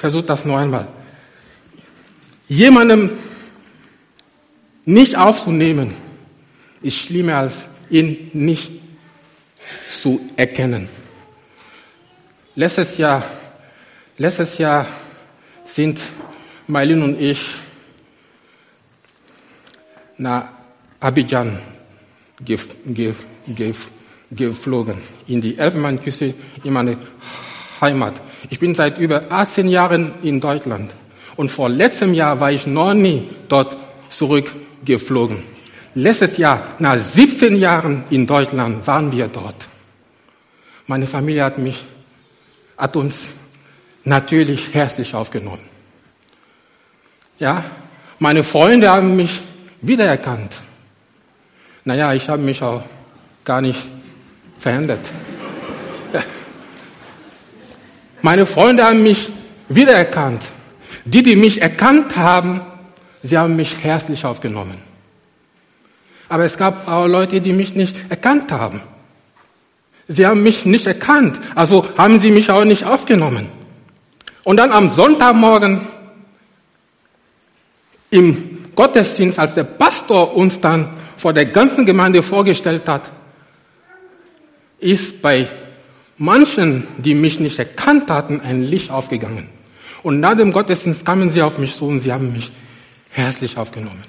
versuche, 0.00 0.24
das 0.24 0.46
noch 0.46 0.56
einmal. 0.56 0.88
Jemandem 2.48 3.10
nicht 4.86 5.14
aufzunehmen, 5.14 5.94
ist 6.80 6.96
schlimmer 6.96 7.36
als 7.36 7.66
ihn 7.90 8.30
nicht 8.32 8.72
zu 9.88 10.20
erkennen. 10.36 10.88
Letztes 12.54 12.96
Jahr, 12.96 13.26
letztes 14.16 14.56
Jahr 14.56 14.86
sind 15.66 16.00
Mailin 16.66 17.02
und 17.02 17.20
ich 17.20 17.40
nach 20.16 20.48
Abidjan 20.98 21.58
gef, 22.42 22.68
gef, 22.86 23.26
gef, 23.46 23.90
geflogen, 24.30 24.96
in 25.26 25.42
die 25.42 25.58
Elfenbeinküste, 25.58 26.32
in 26.64 26.72
meine 26.72 26.96
Heimat. 27.80 28.20
Ich 28.48 28.58
bin 28.58 28.74
seit 28.74 28.98
über 28.98 29.24
18 29.30 29.68
Jahren 29.68 30.14
in 30.22 30.40
Deutschland 30.40 30.90
und 31.36 31.50
vor 31.50 31.68
letztem 31.68 32.14
Jahr 32.14 32.40
war 32.40 32.52
ich 32.52 32.66
noch 32.66 32.94
nie 32.94 33.28
dort 33.48 33.76
zurückgeflogen. 34.08 35.42
Letztes 35.94 36.36
Jahr, 36.36 36.74
nach 36.78 36.98
17 36.98 37.56
Jahren 37.56 38.04
in 38.10 38.26
Deutschland, 38.26 38.86
waren 38.86 39.10
wir 39.10 39.28
dort. 39.28 39.68
Meine 40.86 41.06
Familie 41.06 41.44
hat 41.44 41.58
mich, 41.58 41.84
hat 42.76 42.96
uns 42.96 43.32
natürlich 44.04 44.72
herzlich 44.74 45.14
aufgenommen. 45.14 45.62
Ja, 47.38 47.64
meine 48.18 48.44
Freunde 48.44 48.90
haben 48.90 49.16
mich 49.16 49.40
wiedererkannt. 49.80 50.60
Naja, 51.84 52.12
ich 52.12 52.28
habe 52.28 52.42
mich 52.42 52.62
auch 52.62 52.82
gar 53.44 53.60
nicht 53.60 53.80
verändert. 54.58 55.00
Meine 58.22 58.46
Freunde 58.46 58.84
haben 58.84 59.02
mich 59.02 59.30
wiedererkannt. 59.68 60.42
Die, 61.04 61.22
die 61.22 61.36
mich 61.36 61.62
erkannt 61.62 62.16
haben, 62.16 62.60
sie 63.22 63.38
haben 63.38 63.56
mich 63.56 63.82
herzlich 63.82 64.24
aufgenommen. 64.24 64.78
Aber 66.28 66.44
es 66.44 66.56
gab 66.56 66.86
auch 66.86 67.06
Leute, 67.06 67.40
die 67.40 67.52
mich 67.52 67.74
nicht 67.74 67.96
erkannt 68.08 68.52
haben. 68.52 68.82
Sie 70.06 70.26
haben 70.26 70.42
mich 70.42 70.66
nicht 70.66 70.86
erkannt, 70.86 71.40
also 71.54 71.86
haben 71.96 72.18
sie 72.20 72.30
mich 72.30 72.50
auch 72.50 72.64
nicht 72.64 72.84
aufgenommen. 72.84 73.46
Und 74.44 74.56
dann 74.56 74.72
am 74.72 74.88
Sonntagmorgen 74.88 75.80
im 78.10 78.58
Gottesdienst, 78.74 79.38
als 79.38 79.54
der 79.54 79.64
Pastor 79.64 80.34
uns 80.36 80.60
dann 80.60 80.88
vor 81.16 81.32
der 81.32 81.46
ganzen 81.46 81.86
Gemeinde 81.86 82.22
vorgestellt 82.22 82.88
hat, 82.88 83.10
ist 84.80 85.22
bei 85.22 85.46
manchen, 86.20 86.86
die 86.98 87.14
mich 87.14 87.40
nicht 87.40 87.58
erkannt 87.58 88.10
hatten, 88.10 88.40
ein 88.40 88.62
Licht 88.62 88.90
aufgegangen. 88.90 89.48
Und 90.02 90.20
nach 90.20 90.36
dem 90.36 90.52
Gottesdienst 90.52 91.04
kamen 91.04 91.30
sie 91.30 91.42
auf 91.42 91.58
mich 91.58 91.74
zu 91.74 91.86
und 91.86 92.00
sie 92.00 92.12
haben 92.12 92.32
mich 92.32 92.52
herzlich 93.10 93.56
aufgenommen. 93.56 94.04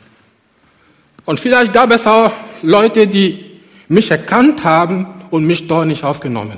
Und 1.26 1.40
vielleicht 1.40 1.74
gab 1.74 1.92
es 1.92 2.06
auch 2.06 2.32
Leute, 2.62 3.08
die 3.08 3.46
mich 3.88 4.12
erkannt 4.12 4.64
haben 4.64 5.08
und 5.30 5.46
mich 5.46 5.68
dort 5.68 5.88
nicht 5.88 6.04
aufgenommen. 6.04 6.58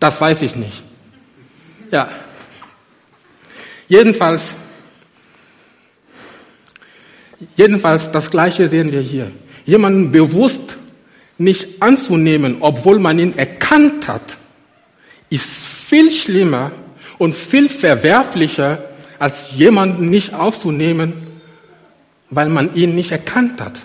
Das 0.00 0.20
weiß 0.20 0.42
ich 0.42 0.56
nicht. 0.56 0.82
Ja. 1.90 2.08
Jedenfalls, 3.88 4.54
jedenfalls 7.56 8.10
das 8.10 8.30
Gleiche 8.30 8.68
sehen 8.68 8.90
wir 8.90 9.00
hier. 9.00 9.30
Jemanden 9.66 10.10
bewusst 10.12 10.78
nicht 11.36 11.82
anzunehmen, 11.82 12.56
obwohl 12.60 12.98
man 12.98 13.18
ihn 13.18 13.36
erkannt 13.36 14.08
hat, 14.08 14.38
ist 15.34 15.46
viel 15.46 16.12
schlimmer 16.12 16.70
und 17.18 17.34
viel 17.34 17.68
verwerflicher, 17.68 18.82
als 19.18 19.52
jemanden 19.52 20.08
nicht 20.10 20.34
aufzunehmen, 20.34 21.12
weil 22.30 22.48
man 22.48 22.74
ihn 22.74 22.94
nicht 22.94 23.10
erkannt 23.10 23.60
hat. 23.60 23.78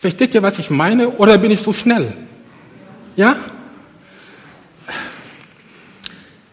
Versteht 0.00 0.34
ihr, 0.34 0.42
was 0.42 0.58
ich 0.58 0.70
meine? 0.70 1.10
Oder 1.10 1.38
bin 1.38 1.50
ich 1.50 1.60
so 1.60 1.72
schnell? 1.72 2.12
Ja? 3.16 3.36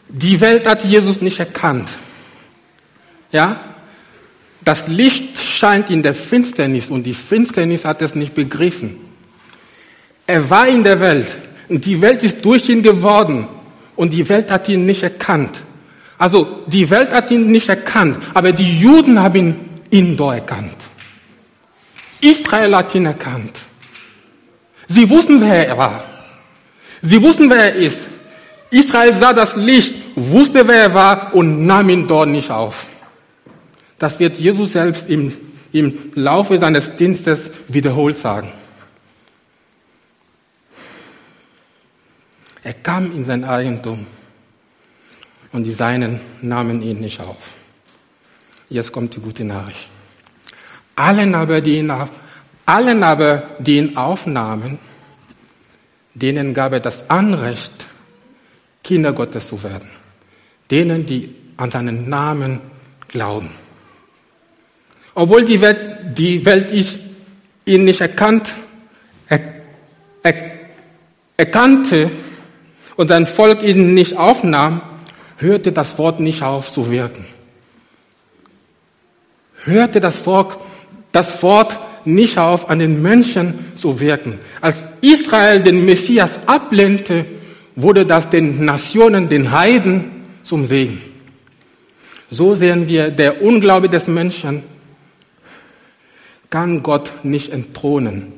Die 0.08 0.39
Welt 0.39 0.68
hat 0.68 0.84
Jesus 0.84 1.22
nicht 1.22 1.39
erkannt. 1.39 1.89
Ja? 3.32 3.60
Das 4.62 4.88
Licht 4.88 5.38
scheint 5.38 5.89
in 5.89 6.04
der 6.04 6.16
Finsternis 6.16 6.89
und 6.89 7.04
die 7.04 7.13
Finsternis 7.13 7.86
hat 7.86 8.02
es 8.02 8.16
nicht 8.16 8.34
begriffen. 8.34 8.98
Er 10.26 10.50
war 10.50 10.68
in 10.68 10.84
der 10.84 11.00
Welt 11.00 11.38
und 11.68 11.86
die 11.86 12.00
Welt 12.02 12.24
ist 12.24 12.44
durch 12.46 12.70
ihn 12.70 12.82
geworden 12.82 13.48
und 13.96 14.14
die 14.14 14.28
Welt 14.30 14.52
hat 14.52 14.68
ihn 14.70 14.86
nicht 14.86 15.04
erkannt. 15.04 15.62
Also 16.18 16.64
die 16.68 16.90
Welt 16.90 17.14
hat 17.14 17.32
ihn 17.32 17.52
nicht 17.52 17.70
erkannt, 17.70 18.18
aber 18.34 18.52
die 18.52 18.80
Juden 18.80 19.20
haben 19.20 19.60
ihn, 19.90 20.18
doch 20.18 20.32
erkannt. 20.32 20.76
Israel 22.22 22.76
hat 22.76 22.96
ihn 22.96 23.06
erkannt. 23.06 23.52
Sie 24.88 25.10
wussten, 25.10 25.42
wer 25.42 25.68
er 25.68 25.78
war. 25.78 26.04
Sie 27.02 27.22
wussten, 27.22 27.50
wer 27.50 27.58
er 27.58 27.76
ist. 27.76 28.08
Israel 28.70 29.14
sah 29.14 29.34
das 29.34 29.56
Licht, 29.56 29.94
wusste, 30.16 30.68
wer 30.68 30.84
er 30.84 30.94
war 30.94 31.36
und 31.36 31.66
nahm 31.66 31.90
ihn 31.90 32.08
dort 32.08 32.30
nicht 32.30 32.50
auf. 32.50 32.88
Das 34.00 34.20
wird 34.20 34.38
Jesus 34.38 34.74
selbst 34.74 35.10
im, 35.10 35.34
im 35.72 36.12
Laufe 36.16 36.58
seines 36.58 36.96
Dienstes 36.96 37.52
wiederholt 37.68 38.18
sagen. 38.18 38.52
Er 42.63 42.73
kam 42.73 43.12
in 43.12 43.26
sein 43.26 43.43
Eigentum 43.43 44.08
und 45.52 45.63
die 45.63 45.73
Seinen 45.73 46.19
nahmen 46.41 46.82
ihn 46.82 46.99
nicht 46.99 47.19
auf. 47.19 47.58
Jetzt 48.69 48.91
kommt 48.91 49.15
die 49.15 49.19
gute 49.19 49.43
Nachricht. 49.43 49.89
Allen 50.95 51.36
aber, 51.36 51.62
die 51.62 51.80
ihn, 51.80 51.91
auf, 51.91 52.12
allen 52.65 53.04
aber, 53.04 53.43
die 53.60 53.78
ihn 53.78 53.97
aufnahmen, 53.97 54.80
denen 56.13 56.54
gab 56.54 56.73
er 56.73 56.80
das 56.80 57.10
Anrecht, 57.10 57.88
Kinder 58.84 59.13
Gottes 59.13 59.47
zu 59.47 59.62
werden. 59.63 59.89
Denen, 60.71 61.06
die 61.06 61.36
an 61.58 61.71
seinen 61.71 62.10
Namen 62.10 62.62
glauben. 63.08 63.49
Obwohl 65.15 65.45
die 65.45 65.62
Welt, 65.62 66.17
die 66.17 66.45
Welt 66.45 66.71
ich, 66.71 66.99
ihn 67.65 67.86
nicht 67.86 68.02
erkannt, 68.02 68.54
er, 69.28 69.39
er, 70.23 70.34
erkannte, 71.38 72.10
und 72.96 73.08
sein 73.08 73.26
Volk 73.26 73.64
ihn 73.64 73.94
nicht 73.94 74.18
aufnahm, 74.18 74.82
hörte 75.38 75.72
das 75.72 75.98
Wort 75.98 76.20
nicht 76.20 76.44
auf 76.44 76.72
zu 76.72 76.90
wirken. 76.90 77.26
Hörte 79.66 80.00
das 80.00 80.20
Volk, 80.20 80.58
das 81.12 81.42
Wort 81.42 81.80
nicht 82.06 82.38
auf, 82.38 82.70
an 82.70 82.80
den 82.80 83.02
Menschen 83.02 83.74
zu 83.76 84.00
wirken. 84.00 84.40
Als 84.62 84.78
Israel 85.02 85.62
den 85.62 85.86
Messias 85.86 86.32
ablehnte, 86.48 87.26
wurde 87.76 88.06
das 88.06 88.30
den 88.30 88.66
Nationen, 88.66 89.30
den 89.30 89.52
Heiden 89.52 90.12
zum 90.44 90.66
Segen. 90.66 91.02
So 92.30 92.56
sehen 92.56 92.88
wir, 92.88 93.10
der 93.10 93.42
Unglaube 93.42 93.90
des 93.90 94.08
Menschen 94.08 94.64
kann 96.50 96.84
Gott 96.84 97.12
nicht 97.24 97.52
entthronen. 97.52 98.34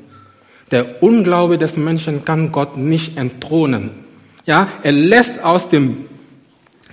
Der 0.70 1.02
Unglaube 1.02 1.58
des 1.58 1.76
Menschen 1.76 2.24
kann 2.24 2.52
Gott 2.52 2.76
nicht 2.76 3.18
entthronen. 3.18 4.05
Ja, 4.46 4.72
er 4.84 4.92
lässt 4.92 5.42
aus 5.42 5.68
dem, 5.68 6.06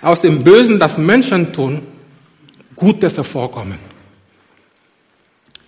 aus 0.01 0.21
dem 0.21 0.43
Bösen, 0.43 0.79
das 0.79 0.97
Menschen 0.97 1.53
tun, 1.53 1.85
Gutes 2.75 3.15
hervorkommen. 3.15 3.77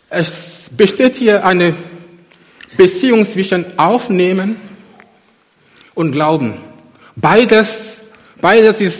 Es 0.09 0.67
besteht 0.71 1.15
hier 1.15 1.45
eine 1.45 1.75
Beziehung 2.75 3.23
zwischen 3.25 3.77
Aufnehmen 3.77 4.57
und 5.93 6.11
Glauben. 6.11 6.55
Beides, 7.15 8.01
beides 8.41 8.81
ist, 8.81 8.99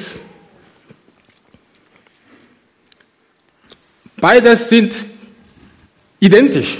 beides 4.18 4.70
sind 4.70 4.94
identisch. 6.20 6.78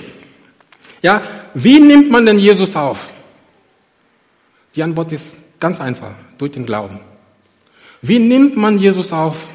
Ja, 1.02 1.24
wie 1.56 1.80
nimmt 1.80 2.12
man 2.12 2.26
denn 2.26 2.38
Jesus 2.38 2.76
auf? 2.76 3.12
Die 4.76 4.84
Antwort 4.84 5.12
ist 5.12 5.45
Ganz 5.60 5.80
einfach, 5.80 6.14
durch 6.38 6.52
den 6.52 6.66
Glauben. 6.66 7.00
Wie 8.02 8.20
nimmt 8.20 8.56
man 8.58 8.78
Jesus 8.78 9.12
auf? 9.12 9.48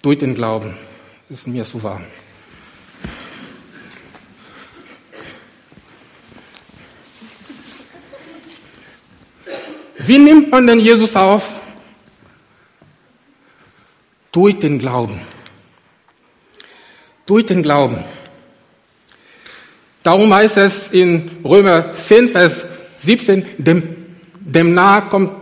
Durch 0.00 0.18
den 0.18 0.34
Glauben. 0.34 0.76
Das 1.28 1.40
ist 1.40 1.46
mir 1.46 1.64
so 1.64 1.82
warm. 1.82 2.04
Wie 9.98 10.18
nimmt 10.18 10.50
man 10.50 10.66
denn 10.66 10.80
Jesus 10.80 11.14
auf? 11.14 11.52
Durch 14.32 14.58
den 14.58 14.78
Glauben. 14.78 15.20
Durch 17.26 17.46
den 17.46 17.62
Glauben. 17.62 17.98
Darum 20.02 20.34
heißt 20.34 20.56
es 20.56 20.88
in 20.88 21.30
Römer 21.44 21.94
10, 21.94 22.28
Vers 22.28 22.66
17, 22.98 23.46
dem 23.58 24.01
Demnach 24.44 25.08
kommt, 25.08 25.32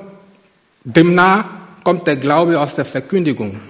demnach 0.85 1.45
kommt 1.85 2.07
der 2.07 2.17
Glaube 2.17 2.61
aus 2.61 2.75
der 2.75 2.85
Verkündigung. 2.85 3.61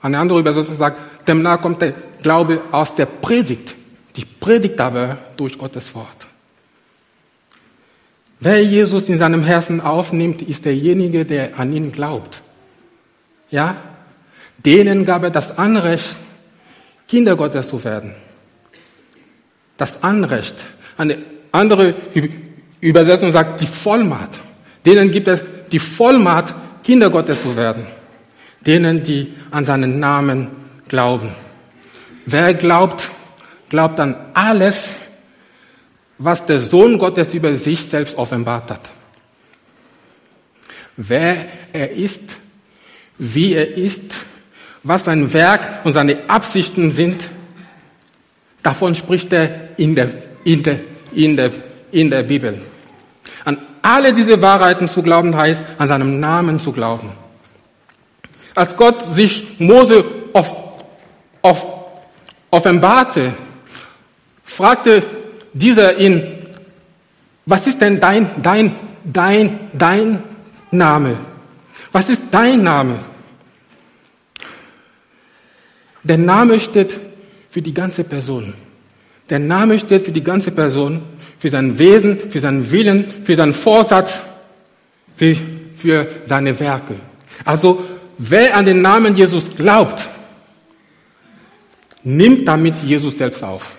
Eine 0.00 0.18
andere 0.18 0.38
Übersetzung 0.38 0.76
sagt, 0.76 1.00
demnach 1.26 1.60
kommt 1.60 1.82
der 1.82 1.94
Glaube 2.22 2.60
aus 2.70 2.94
der 2.94 3.06
Predigt. 3.06 3.74
Die 4.14 4.24
Predigt 4.24 4.80
aber 4.80 5.18
durch 5.36 5.58
Gottes 5.58 5.94
Wort. 5.94 6.26
Wer 8.38 8.62
Jesus 8.62 9.08
in 9.08 9.18
seinem 9.18 9.42
Herzen 9.42 9.80
aufnimmt, 9.80 10.42
ist 10.42 10.64
derjenige, 10.64 11.24
der 11.24 11.58
an 11.58 11.72
ihn 11.72 11.90
glaubt. 11.90 12.42
Ja? 13.50 13.76
Denen 14.64 15.04
gab 15.04 15.22
er 15.22 15.30
das 15.30 15.58
Anrecht, 15.58 16.16
Kinder 17.08 17.36
Gottes 17.36 17.68
zu 17.68 17.82
werden. 17.84 18.12
Das 19.76 20.02
Anrecht. 20.02 20.66
Eine 20.96 21.18
andere 21.52 21.94
Übersetzung 22.80 23.32
sagt 23.32 23.60
die 23.60 23.66
Vollmacht. 23.66 24.40
Denen 24.86 25.10
gibt 25.10 25.26
es 25.26 25.42
die 25.72 25.80
Vollmacht, 25.80 26.54
Kinder 26.84 27.10
Gottes 27.10 27.42
zu 27.42 27.56
werden. 27.56 27.84
Denen, 28.60 29.02
die 29.02 29.34
an 29.50 29.64
seinen 29.64 29.98
Namen 29.98 30.48
glauben. 30.88 31.30
Wer 32.24 32.54
glaubt, 32.54 33.10
glaubt 33.68 33.98
an 33.98 34.14
alles, 34.32 34.94
was 36.18 36.46
der 36.46 36.60
Sohn 36.60 36.98
Gottes 36.98 37.34
über 37.34 37.56
sich 37.56 37.80
selbst 37.80 38.16
offenbart 38.16 38.70
hat. 38.70 38.90
Wer 40.96 41.46
er 41.72 41.90
ist, 41.90 42.38
wie 43.18 43.54
er 43.54 43.76
ist, 43.76 44.24
was 44.82 45.04
sein 45.04 45.32
Werk 45.32 45.84
und 45.84 45.92
seine 45.92 46.18
Absichten 46.28 46.90
sind, 46.90 47.28
davon 48.62 48.94
spricht 48.94 49.32
er 49.32 49.70
in 49.76 49.94
der, 49.94 50.10
in 50.44 50.62
der, 50.62 50.80
in 51.12 51.36
der, 51.36 51.50
in 51.90 52.10
der 52.10 52.22
Bibel. 52.22 52.60
Alle 53.86 54.12
diese 54.12 54.42
Wahrheiten 54.42 54.88
zu 54.88 55.00
glauben 55.00 55.36
heißt, 55.36 55.62
an 55.78 55.86
seinem 55.86 56.18
Namen 56.18 56.58
zu 56.58 56.72
glauben. 56.72 57.12
Als 58.52 58.74
Gott 58.74 59.00
sich 59.14 59.60
Mose 59.60 60.04
auf, 60.32 60.56
auf, 61.40 61.66
offenbarte, 62.50 63.32
fragte 64.42 65.04
dieser 65.52 65.98
ihn, 65.98 66.20
was 67.44 67.68
ist 67.68 67.80
denn 67.80 68.00
dein, 68.00 68.28
dein, 68.42 68.74
dein, 69.04 69.60
dein 69.72 70.20
Name? 70.72 71.16
Was 71.92 72.08
ist 72.08 72.24
dein 72.32 72.64
Name? 72.64 72.98
Der 76.02 76.18
Name 76.18 76.58
steht 76.58 76.98
für 77.50 77.62
die 77.62 77.72
ganze 77.72 78.02
Person. 78.02 78.52
Der 79.30 79.38
Name 79.38 79.78
steht 79.78 80.04
für 80.06 80.12
die 80.12 80.24
ganze 80.24 80.50
Person 80.50 81.02
für 81.38 81.48
sein 81.48 81.78
Wesen, 81.78 82.30
für 82.30 82.40
seinen 82.40 82.70
Willen, 82.70 83.24
für 83.24 83.36
seinen 83.36 83.54
Vorsatz, 83.54 84.20
für, 85.16 86.08
seine 86.24 86.58
Werke. 86.58 86.96
Also 87.44 87.84
wer 88.18 88.56
an 88.56 88.64
den 88.64 88.82
Namen 88.82 89.16
Jesus 89.16 89.54
glaubt, 89.54 90.08
nimmt 92.02 92.46
damit 92.46 92.78
Jesus 92.82 93.18
selbst 93.18 93.42
auf. 93.42 93.76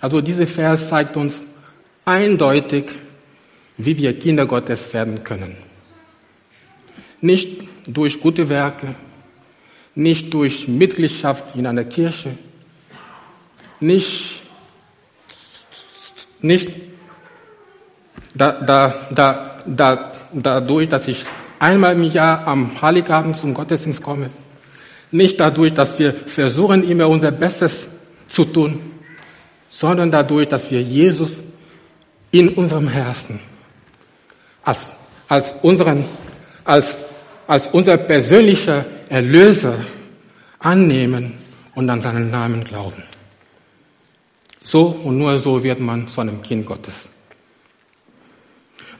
Also 0.00 0.20
dieser 0.20 0.46
Vers 0.46 0.88
zeigt 0.88 1.16
uns 1.16 1.46
eindeutig, 2.04 2.84
wie 3.76 3.96
wir 3.96 4.18
Kinder 4.18 4.46
Gottes 4.46 4.92
werden 4.92 5.24
können. 5.24 5.56
Nicht 7.20 7.62
durch 7.86 8.20
gute 8.20 8.48
Werke, 8.48 8.94
nicht 9.94 10.32
durch 10.34 10.68
Mitgliedschaft 10.68 11.56
in 11.56 11.66
einer 11.66 11.84
Kirche, 11.84 12.30
nicht 13.80 14.37
nicht 16.40 16.70
da, 18.34 18.52
da, 18.52 18.94
da, 19.10 19.56
da, 19.66 20.12
dadurch, 20.32 20.88
dass 20.88 21.08
ich 21.08 21.24
einmal 21.58 21.94
im 21.94 22.04
Jahr 22.04 22.46
am 22.46 22.80
Heiligabend 22.80 23.36
zum 23.36 23.54
Gottesdienst 23.54 24.02
komme. 24.02 24.30
Nicht 25.10 25.40
dadurch, 25.40 25.72
dass 25.74 25.98
wir 25.98 26.12
versuchen, 26.12 26.88
immer 26.88 27.08
unser 27.08 27.30
Bestes 27.30 27.88
zu 28.28 28.44
tun, 28.44 28.80
sondern 29.68 30.10
dadurch, 30.10 30.48
dass 30.48 30.70
wir 30.70 30.82
Jesus 30.82 31.42
in 32.30 32.50
unserem 32.50 32.88
Herzen 32.88 33.40
als, 34.62 34.92
als, 35.28 35.54
unseren, 35.62 36.04
als, 36.64 36.98
als 37.46 37.68
unser 37.68 37.96
persönlicher 37.96 38.84
Erlöser 39.08 39.76
annehmen 40.58 41.34
und 41.74 41.88
an 41.88 42.00
seinen 42.00 42.30
Namen 42.30 42.64
glauben. 42.64 43.07
So 44.70 44.88
und 44.88 45.16
nur 45.16 45.38
so 45.38 45.64
wird 45.64 45.80
man 45.80 46.06
zu 46.08 46.20
einem 46.20 46.42
Kind 46.42 46.66
Gottes. 46.66 47.08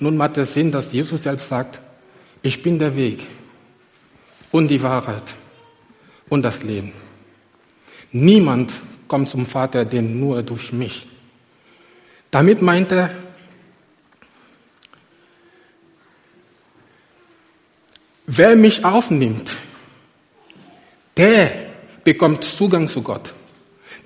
Nun 0.01 0.17
macht 0.17 0.39
es 0.39 0.55
Sinn, 0.55 0.73
dass 0.73 0.95
Jesus 0.95 1.25
selbst 1.25 1.49
sagt, 1.49 1.79
ich 2.41 2.63
bin 2.63 2.79
der 2.79 2.97
Weg 2.97 3.27
und 4.51 4.69
die 4.69 4.83
Wahrheit 4.83 5.35
und 6.31 6.41
das 6.41 6.63
Leben. 6.63 6.95
Niemand 8.13 8.73
kommt 9.09 9.29
zum 9.29 9.45
Vater 9.45 9.85
denn 9.85 10.19
nur 10.19 10.43
durch 10.43 10.73
mich. 10.73 11.07
Damit 12.31 12.63
meint 12.63 12.91
er, 12.91 13.11
wer 18.27 18.57
mich 18.57 18.83
aufnimmt, 18.87 19.55
der 21.19 21.53
bekommt 22.05 22.43
Zugang 22.43 22.89
zu 22.89 23.03
Gott. 23.03 23.35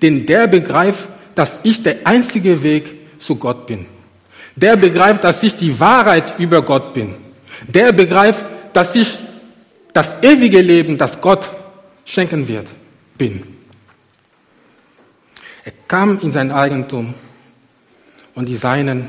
Denn 0.01 0.25
der 0.25 0.47
begreift, 0.47 1.07
dass 1.35 1.59
ich 1.63 1.81
der 1.83 2.05
einzige 2.05 2.63
Weg 2.63 3.19
zu 3.19 3.35
Gott 3.35 3.65
bin. 3.67 3.85
Der 4.55 4.75
begreift, 4.75 5.23
dass 5.23 5.41
ich 5.43 5.55
die 5.55 5.79
Wahrheit 5.79 6.39
über 6.39 6.61
Gott 6.61 6.93
bin. 6.93 7.15
Der 7.67 7.91
begreift, 7.91 8.45
dass 8.73 8.95
ich 8.95 9.17
das 9.93 10.11
ewige 10.21 10.61
Leben, 10.61 10.97
das 10.97 11.21
Gott 11.21 11.51
schenken 12.05 12.47
wird, 12.47 12.67
bin. 13.17 13.43
Er 15.63 15.71
kam 15.87 16.19
in 16.19 16.31
sein 16.31 16.51
Eigentum 16.51 17.13
und 18.35 18.47
die 18.47 18.57
Seinen 18.57 19.07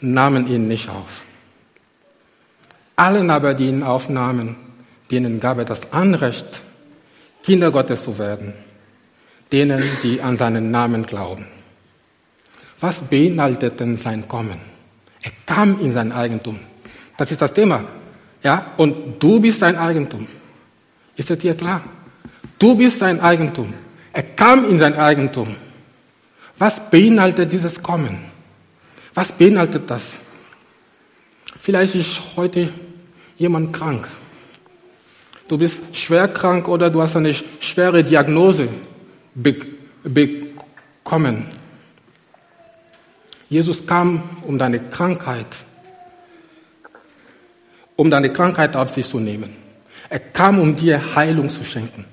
nahmen 0.00 0.46
ihn 0.48 0.68
nicht 0.68 0.88
auf. 0.88 1.22
Allen 2.96 3.30
aber, 3.30 3.54
die 3.54 3.68
ihn 3.68 3.82
aufnahmen, 3.82 4.56
denen 5.10 5.40
gab 5.40 5.58
er 5.58 5.64
das 5.64 5.92
Anrecht, 5.92 6.62
Kinder 7.42 7.70
Gottes 7.70 8.02
zu 8.02 8.18
werden, 8.18 8.54
denen, 9.52 9.82
die 10.02 10.20
an 10.20 10.36
seinen 10.36 10.70
Namen 10.70 11.06
glauben. 11.06 11.46
Was 12.80 13.02
beinhaltet 13.02 13.80
denn 13.80 13.96
sein 13.96 14.28
Kommen? 14.28 14.60
Er 15.22 15.32
kam 15.46 15.80
in 15.80 15.92
sein 15.92 16.12
Eigentum. 16.12 16.58
Das 17.16 17.30
ist 17.32 17.42
das 17.42 17.52
Thema. 17.52 17.84
Ja, 18.42 18.72
und 18.76 19.22
du 19.22 19.40
bist 19.40 19.60
sein 19.60 19.76
Eigentum. 19.76 20.26
Ist 21.16 21.30
das 21.30 21.38
dir 21.38 21.54
klar? 21.54 21.82
Du 22.58 22.76
bist 22.76 23.00
sein 23.00 23.20
Eigentum. 23.20 23.70
Er 24.12 24.22
kam 24.22 24.68
in 24.68 24.78
sein 24.78 24.94
Eigentum. 24.94 25.56
Was 26.56 26.90
beinhaltet 26.90 27.52
dieses 27.52 27.82
Kommen? 27.82 28.18
Was 29.14 29.32
beinhaltet 29.32 29.90
das? 29.90 30.14
Vielleicht 31.60 31.94
ist 31.96 32.20
heute 32.36 32.72
jemand 33.36 33.72
krank. 33.72 34.06
Du 35.48 35.58
bist 35.58 35.96
schwer 35.96 36.28
krank 36.28 36.68
oder 36.68 36.90
du 36.90 37.02
hast 37.02 37.16
eine 37.16 37.34
schwere 37.60 38.04
Diagnose 38.04 38.68
bekommen. 40.04 41.46
Jesus 43.48 43.86
kam, 43.86 44.22
um 44.46 44.58
deine 44.58 44.78
Krankheit 44.78 45.46
um 47.98 48.10
deine 48.10 48.32
Krankheit 48.32 48.76
auf 48.76 48.90
sich 48.90 49.06
zu 49.06 49.18
nehmen. 49.18 49.50
Er 50.08 50.20
kam, 50.20 50.60
um 50.60 50.76
dir 50.76 51.16
Heilung 51.16 51.50
zu 51.50 51.64
schenken. 51.64 52.04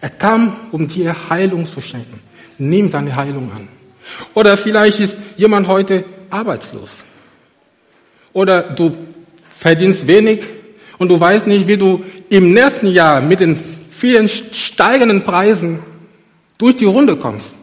Er 0.00 0.10
kam, 0.10 0.56
um 0.70 0.86
dir 0.86 1.14
Heilung 1.28 1.66
zu 1.66 1.80
schenken. 1.80 2.20
Nimm 2.56 2.88
seine 2.88 3.14
Heilung 3.16 3.50
an. 3.50 3.68
Oder 4.32 4.56
vielleicht 4.56 5.00
ist 5.00 5.16
jemand 5.36 5.66
heute 5.66 6.04
arbeitslos. 6.30 7.02
Oder 8.32 8.62
du 8.62 8.96
verdienst 9.58 10.06
wenig 10.06 10.40
und 10.98 11.08
du 11.08 11.18
weißt 11.18 11.48
nicht, 11.48 11.66
wie 11.66 11.76
du 11.76 12.04
im 12.30 12.54
nächsten 12.54 12.86
Jahr 12.86 13.20
mit 13.20 13.40
den 13.40 13.56
vielen 13.56 14.28
steigenden 14.28 15.24
Preisen 15.24 15.80
durch 16.58 16.76
die 16.76 16.84
Runde 16.84 17.16
kommst. 17.16 17.54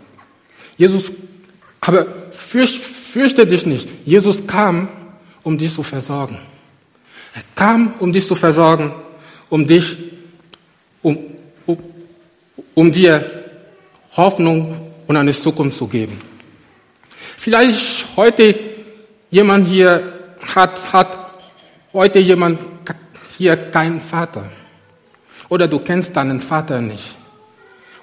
Jesus, 0.78 1.12
aber 1.82 2.08
fürcht, 2.32 2.78
fürchte 2.78 3.46
dich 3.46 3.66
nicht. 3.66 3.90
Jesus 4.06 4.46
kam, 4.46 4.88
um 5.44 5.58
dich 5.58 5.74
zu 5.74 5.84
versorgen. 5.84 6.40
Er 7.34 7.44
kam, 7.56 7.94
um 8.00 8.12
dich 8.12 8.26
zu 8.28 8.36
versorgen, 8.36 8.92
um 9.50 9.66
dich, 9.68 9.98
um, 11.02 11.18
um, 11.66 11.78
um 12.76 12.92
dir 12.92 13.46
Hoffnung 14.16 14.76
und 15.08 15.18
eine 15.18 15.34
Zukunft 15.34 15.78
zu 15.78 15.88
geben. 15.88 16.20
Vielleicht 17.38 18.16
heute 18.16 18.56
jemand 19.30 19.68
hier 19.68 20.14
hat, 20.56 20.94
hat 20.94 21.20
heute 21.94 22.20
jemand 22.20 22.60
hier 23.38 23.56
keinen 23.56 24.02
Vater. 24.02 24.46
Oder 25.48 25.68
du 25.68 25.80
kennst 25.80 26.16
deinen 26.16 26.42
Vater 26.42 26.82
nicht. 26.82 27.16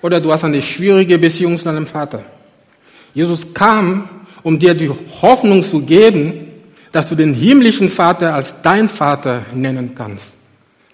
Oder 0.02 0.20
du 0.20 0.32
hast 0.32 0.44
eine 0.44 0.62
schwierige 0.62 1.18
Beziehung 1.18 1.56
zu 1.56 1.64
deinem 1.64 1.87
Vater. 1.87 2.22
Jesus 3.14 3.52
kam, 3.54 4.09
um 4.42 4.59
dir 4.59 4.74
die 4.74 4.90
Hoffnung 5.22 5.62
zu 5.62 5.80
geben, 5.80 6.48
dass 6.92 7.09
du 7.09 7.14
den 7.14 7.35
himmlischen 7.35 7.88
Vater 7.88 8.35
als 8.35 8.62
dein 8.62 8.88
Vater 8.88 9.42
nennen 9.54 9.94
kannst. 9.94 10.35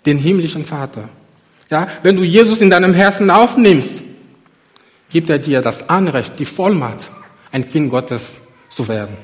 Den 0.07 0.19
himmlischen 0.19 0.65
Vater. 0.65 1.09
Ja, 1.71 1.87
wenn 2.03 2.17
du 2.17 2.23
Jesus 2.23 2.59
in 2.59 2.71
deinem 2.71 2.95
Herzen 2.95 3.31
aufnimmst, 3.31 4.03
gibt 5.11 5.31
er 5.31 5.38
dir 5.38 5.61
das 5.61 5.88
Anrecht, 5.88 6.38
die 6.38 6.45
Vollmacht, 6.45 7.11
ein 7.51 7.69
Kind 7.69 7.91
Gottes 7.91 8.23
zu 8.69 8.87
werden. 8.88 9.17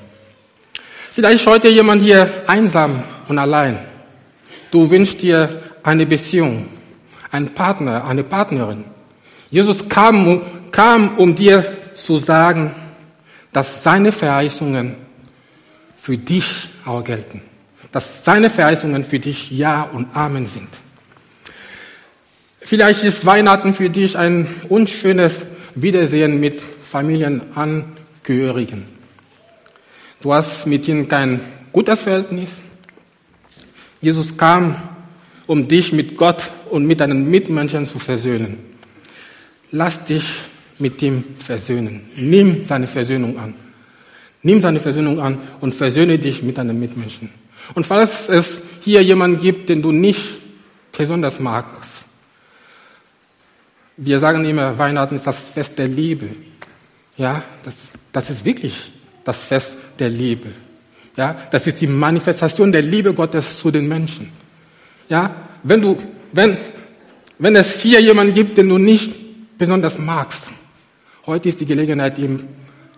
Vielleicht 1.11 1.47
heute 1.47 1.69
jemand 1.69 2.03
hier 2.03 2.31
einsam 2.47 3.03
und 3.29 3.39
allein. 3.39 3.79
Du 4.71 4.91
wünschst 4.91 5.23
dir 5.23 5.63
eine 5.83 6.07
Beziehung, 6.07 6.69
einen 7.31 7.49
Partner, 7.55 8.05
eine 8.05 8.23
Partnerin. 8.23 8.85
Jesus 9.51 9.89
kam, 9.89 10.43
kam, 10.71 11.17
um 11.17 11.35
dir 11.35 11.65
zu 11.95 12.19
sagen, 12.19 12.75
dass 13.53 13.83
seine 13.83 14.13
Verheißungen 14.13 14.95
für 16.01 16.17
dich 16.17 16.69
auch 16.85 17.03
gelten. 17.03 17.43
Dass 17.91 18.25
seine 18.25 18.51
Verheißungen 18.51 19.03
für 19.05 19.19
dich 19.19 19.51
Ja 19.51 19.83
und 19.83 20.15
Amen 20.15 20.47
sind. 20.47 20.69
Vielleicht 22.61 23.03
ist 23.03 23.25
Weihnachten 23.25 23.73
für 23.73 23.89
dich 23.89 24.19
ein 24.19 24.47
unschönes 24.69 25.47
Wiedersehen 25.75 26.39
mit 26.39 26.61
Familienangehörigen. 26.61 28.85
Du 30.21 30.35
hast 30.35 30.67
mit 30.67 30.87
ihnen 30.89 31.09
kein 31.09 31.41
gutes 31.73 32.03
Verhältnis. 32.03 32.63
Jesus 34.01 34.37
kam, 34.37 34.77
um 35.47 35.67
dich 35.67 35.93
mit 35.93 36.17
Gott 36.17 36.51
und 36.71 36.87
mit 36.87 37.01
deinen 37.01 37.29
Mitmenschen 37.31 37.87
zu 37.87 37.99
versöhnen. 37.99 38.68
Lass 39.71 40.05
dich 40.05 40.25
mit 40.79 41.03
ihm 41.03 41.25
versöhnen. 41.39 42.09
Nimm 42.17 42.65
seine 42.65 42.87
Versöhnung 42.87 43.39
an. 43.39 43.55
Nimm 44.43 44.61
seine 44.61 44.81
Versöhnung 44.81 45.21
an 45.21 45.39
und 45.61 45.75
versöhne 45.75 46.19
dich 46.19 46.43
mit 46.43 46.59
deinen 46.59 46.79
Mitmenschen. 46.79 47.31
Und 47.75 47.85
falls 47.85 48.29
es 48.29 48.63
hier 48.85 49.03
jemanden 49.03 49.39
gibt, 49.41 49.69
den 49.69 49.83
du 49.83 49.93
nicht 49.93 50.41
besonders 50.97 51.41
magst, 51.41 52.05
wir 53.97 54.21
sagen 54.21 54.45
immer, 54.45 54.79
Weihnachten 54.79 55.17
ist 55.17 55.27
das 55.27 55.51
Fest 55.51 55.77
der 55.77 55.89
Liebe. 55.89 56.29
Ja, 57.17 57.43
das, 57.65 57.75
das 58.13 58.31
ist 58.31 58.45
wirklich 58.45 58.93
das 59.25 59.43
Fest 59.43 59.77
der 59.99 60.09
Liebe. 60.09 60.49
Ja, 61.17 61.37
das 61.51 61.67
ist 61.67 61.81
die 61.81 61.89
Manifestation 61.89 62.71
der 62.71 62.83
Liebe 62.83 63.13
Gottes 63.13 63.59
zu 63.59 63.73
den 63.73 63.89
Menschen. 63.89 64.31
Ja, 65.09 65.35
wenn 65.65 65.83
du, 65.83 65.99
wenn, 66.33 66.57
wenn 67.41 67.57
es 67.57 67.81
hier 67.81 68.01
jemanden 68.01 68.35
gibt, 68.35 68.57
den 68.57 68.69
du 68.69 68.79
nicht 68.79 69.28
besonders 69.59 69.99
magst, 69.99 70.49
heute 71.27 71.49
ist 71.49 71.61
die 71.61 71.67
Gelegenheit, 71.67 72.19
ihm 72.19 72.49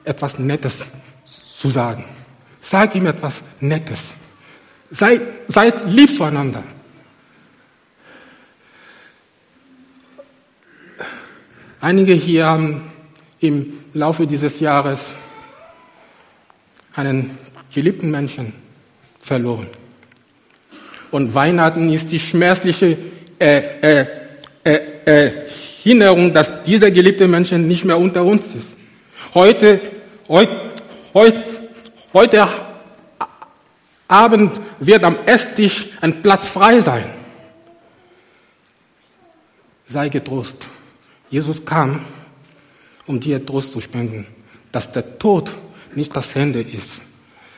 etwas 0.05 0.39
Nettes 0.39 0.87
zu 1.25 1.69
sagen. 1.69 2.05
Sag 2.61 2.95
ihm 2.95 3.07
etwas 3.07 3.43
Nettes. 3.61 4.01
Seid, 4.91 5.23
seid 5.49 5.89
lieb 5.89 6.15
zueinander. 6.15 6.63
Einige 11.81 12.13
hier 12.13 12.47
haben 12.47 12.93
im 13.41 13.85
Laufe 13.95 14.27
dieses 14.27 14.61
Jahres 14.61 15.13
einen 16.95 17.39
geliebten 17.73 18.11
Menschen 18.11 18.53
verloren. 19.21 19.69
Und 21.11 21.35
Weihnachten 21.35 21.89
ist 21.89 22.13
die 22.13 22.19
schmerzliche 22.19 22.99
äh, 23.39 24.05
äh, 24.05 24.07
äh, 24.65 25.33
Erinnerung, 25.85 26.33
dass 26.33 26.63
dieser 26.63 26.91
geliebte 26.91 27.27
Mensch 27.27 27.53
nicht 27.53 27.85
mehr 27.85 27.99
unter 27.99 28.25
uns 28.25 28.55
ist. 28.55 28.77
Heute, 29.35 29.81
heute, 30.29 30.71
heute, 31.15 31.45
Heute 32.13 32.49
Abend 34.09 34.61
wird 34.81 35.05
am 35.05 35.17
Esstisch 35.27 35.91
ein 36.01 36.23
Platz 36.23 36.49
frei 36.49 36.81
sein. 36.81 37.09
Sei 39.87 40.09
getrost. 40.09 40.69
Jesus 41.31 41.65
kam, 41.65 42.05
um 43.07 43.21
dir 43.21 43.45
Trost 43.47 43.73
zu 43.73 43.81
spenden, 43.81 44.27
dass 44.73 44.91
der 44.91 45.19
Tod 45.19 45.55
nicht 45.95 46.17
das 46.17 46.35
Ende 46.35 46.63
ist. 46.63 47.01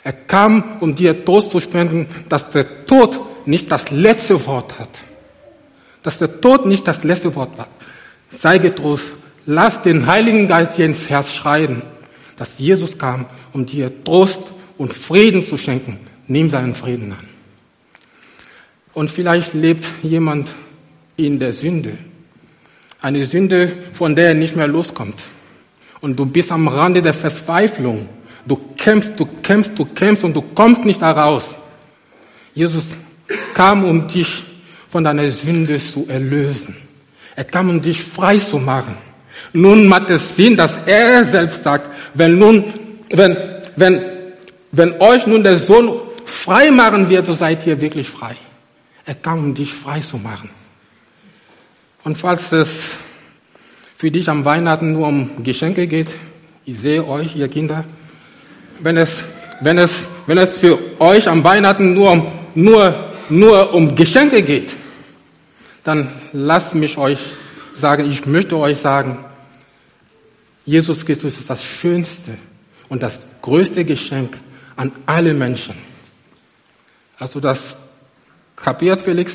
Er 0.04 0.12
kam, 0.12 0.76
um 0.80 0.94
dir 0.94 1.24
Trost 1.24 1.50
zu 1.50 1.60
spenden, 1.60 2.06
dass 2.28 2.50
der 2.50 2.84
Tod 2.84 3.46
nicht 3.46 3.72
das 3.72 3.90
letzte 3.90 4.44
Wort 4.46 4.78
hat. 4.78 4.90
Dass 6.02 6.18
der 6.18 6.42
Tod 6.42 6.66
nicht 6.66 6.86
das 6.86 7.04
letzte 7.04 7.34
Wort 7.34 7.58
hat. 7.58 7.68
Sei 8.32 8.58
getrost. 8.58 9.10
Lass 9.46 9.82
den 9.82 10.06
Heiligen 10.06 10.48
Geist 10.48 10.78
dir 10.78 10.86
ins 10.86 11.08
Herz 11.08 11.32
schreien 11.32 11.82
dass 12.42 12.58
Jesus 12.58 12.98
kam, 12.98 13.26
um 13.52 13.66
dir 13.66 14.02
Trost 14.02 14.40
und 14.76 14.92
Frieden 14.92 15.44
zu 15.44 15.56
schenken. 15.56 15.98
Nimm 16.26 16.50
seinen 16.50 16.74
Frieden 16.74 17.12
an. 17.12 17.24
Und 18.94 19.10
vielleicht 19.10 19.54
lebt 19.54 19.86
jemand 20.02 20.50
in 21.16 21.38
der 21.38 21.52
Sünde. 21.52 21.96
Eine 23.00 23.26
Sünde, 23.26 23.70
von 23.92 24.16
der 24.16 24.28
er 24.28 24.34
nicht 24.34 24.56
mehr 24.56 24.66
loskommt. 24.66 25.20
und 26.00 26.18
du 26.18 26.26
bist 26.26 26.50
am 26.50 26.66
Rande 26.66 27.00
der 27.00 27.14
Verzweiflung. 27.14 28.08
Du 28.44 28.56
kämpfst, 28.76 29.12
du 29.20 29.24
kämpfst, 29.40 29.78
du 29.78 29.84
kämpfst 29.84 30.24
und 30.24 30.34
du 30.34 30.42
kommst 30.42 30.84
nicht 30.84 31.00
heraus. 31.00 31.54
Jesus 32.54 32.94
kam, 33.54 33.84
um 33.84 34.08
dich 34.08 34.42
von 34.90 35.04
deiner 35.04 35.30
Sünde 35.30 35.78
zu 35.78 36.08
erlösen. 36.08 36.74
Er 37.36 37.44
kam, 37.44 37.70
um 37.70 37.80
dich 37.80 38.02
frei 38.02 38.38
zu 38.38 38.58
machen. 38.58 38.96
Nun 39.52 39.86
macht 39.86 40.10
es 40.10 40.36
Sinn, 40.36 40.56
dass 40.56 40.74
er 40.86 41.24
selbst 41.24 41.62
sagt, 41.62 41.90
wenn 42.14 42.38
nun, 42.38 42.64
wenn, 43.10 43.36
wenn, 43.76 44.00
wenn 44.70 45.00
euch 45.00 45.26
nun 45.26 45.42
der 45.42 45.58
Sohn 45.58 45.92
frei 46.24 46.70
machen 46.70 47.08
wird, 47.08 47.26
so 47.26 47.34
seid 47.34 47.66
ihr 47.66 47.80
wirklich 47.80 48.08
frei. 48.08 48.34
Er 49.04 49.14
kam, 49.14 49.38
um 49.38 49.54
dich 49.54 49.72
frei 49.74 50.00
zu 50.00 50.16
machen. 50.16 50.50
Und 52.04 52.18
falls 52.18 52.52
es 52.52 52.96
für 53.96 54.10
dich 54.10 54.28
am 54.28 54.44
Weihnachten 54.44 54.92
nur 54.92 55.08
um 55.08 55.44
Geschenke 55.44 55.86
geht, 55.86 56.08
ich 56.64 56.78
sehe 56.78 57.06
euch, 57.06 57.36
ihr 57.36 57.48
Kinder, 57.48 57.84
wenn 58.80 58.96
es, 58.96 59.24
wenn 59.60 59.78
es, 59.78 60.04
wenn 60.26 60.38
es 60.38 60.56
für 60.58 60.78
euch 60.98 61.28
am 61.28 61.44
Weihnachten 61.44 61.94
nur, 61.94 62.26
nur, 62.54 63.12
nur 63.28 63.74
um 63.74 63.94
Geschenke 63.94 64.42
geht, 64.42 64.76
dann 65.84 66.08
lasst 66.32 66.74
mich 66.74 66.98
euch 66.98 67.18
sagen, 67.72 68.10
ich 68.10 68.26
möchte 68.26 68.56
euch 68.56 68.78
sagen, 68.78 69.24
Jesus 70.64 71.04
Christus 71.04 71.38
ist 71.38 71.50
das 71.50 71.64
schönste 71.64 72.36
und 72.88 73.02
das 73.02 73.26
größte 73.40 73.84
Geschenk 73.84 74.38
an 74.76 74.92
alle 75.06 75.34
Menschen. 75.34 75.74
Also 77.18 77.40
das 77.40 77.76
kapiert 78.56 79.00
Felix? 79.00 79.34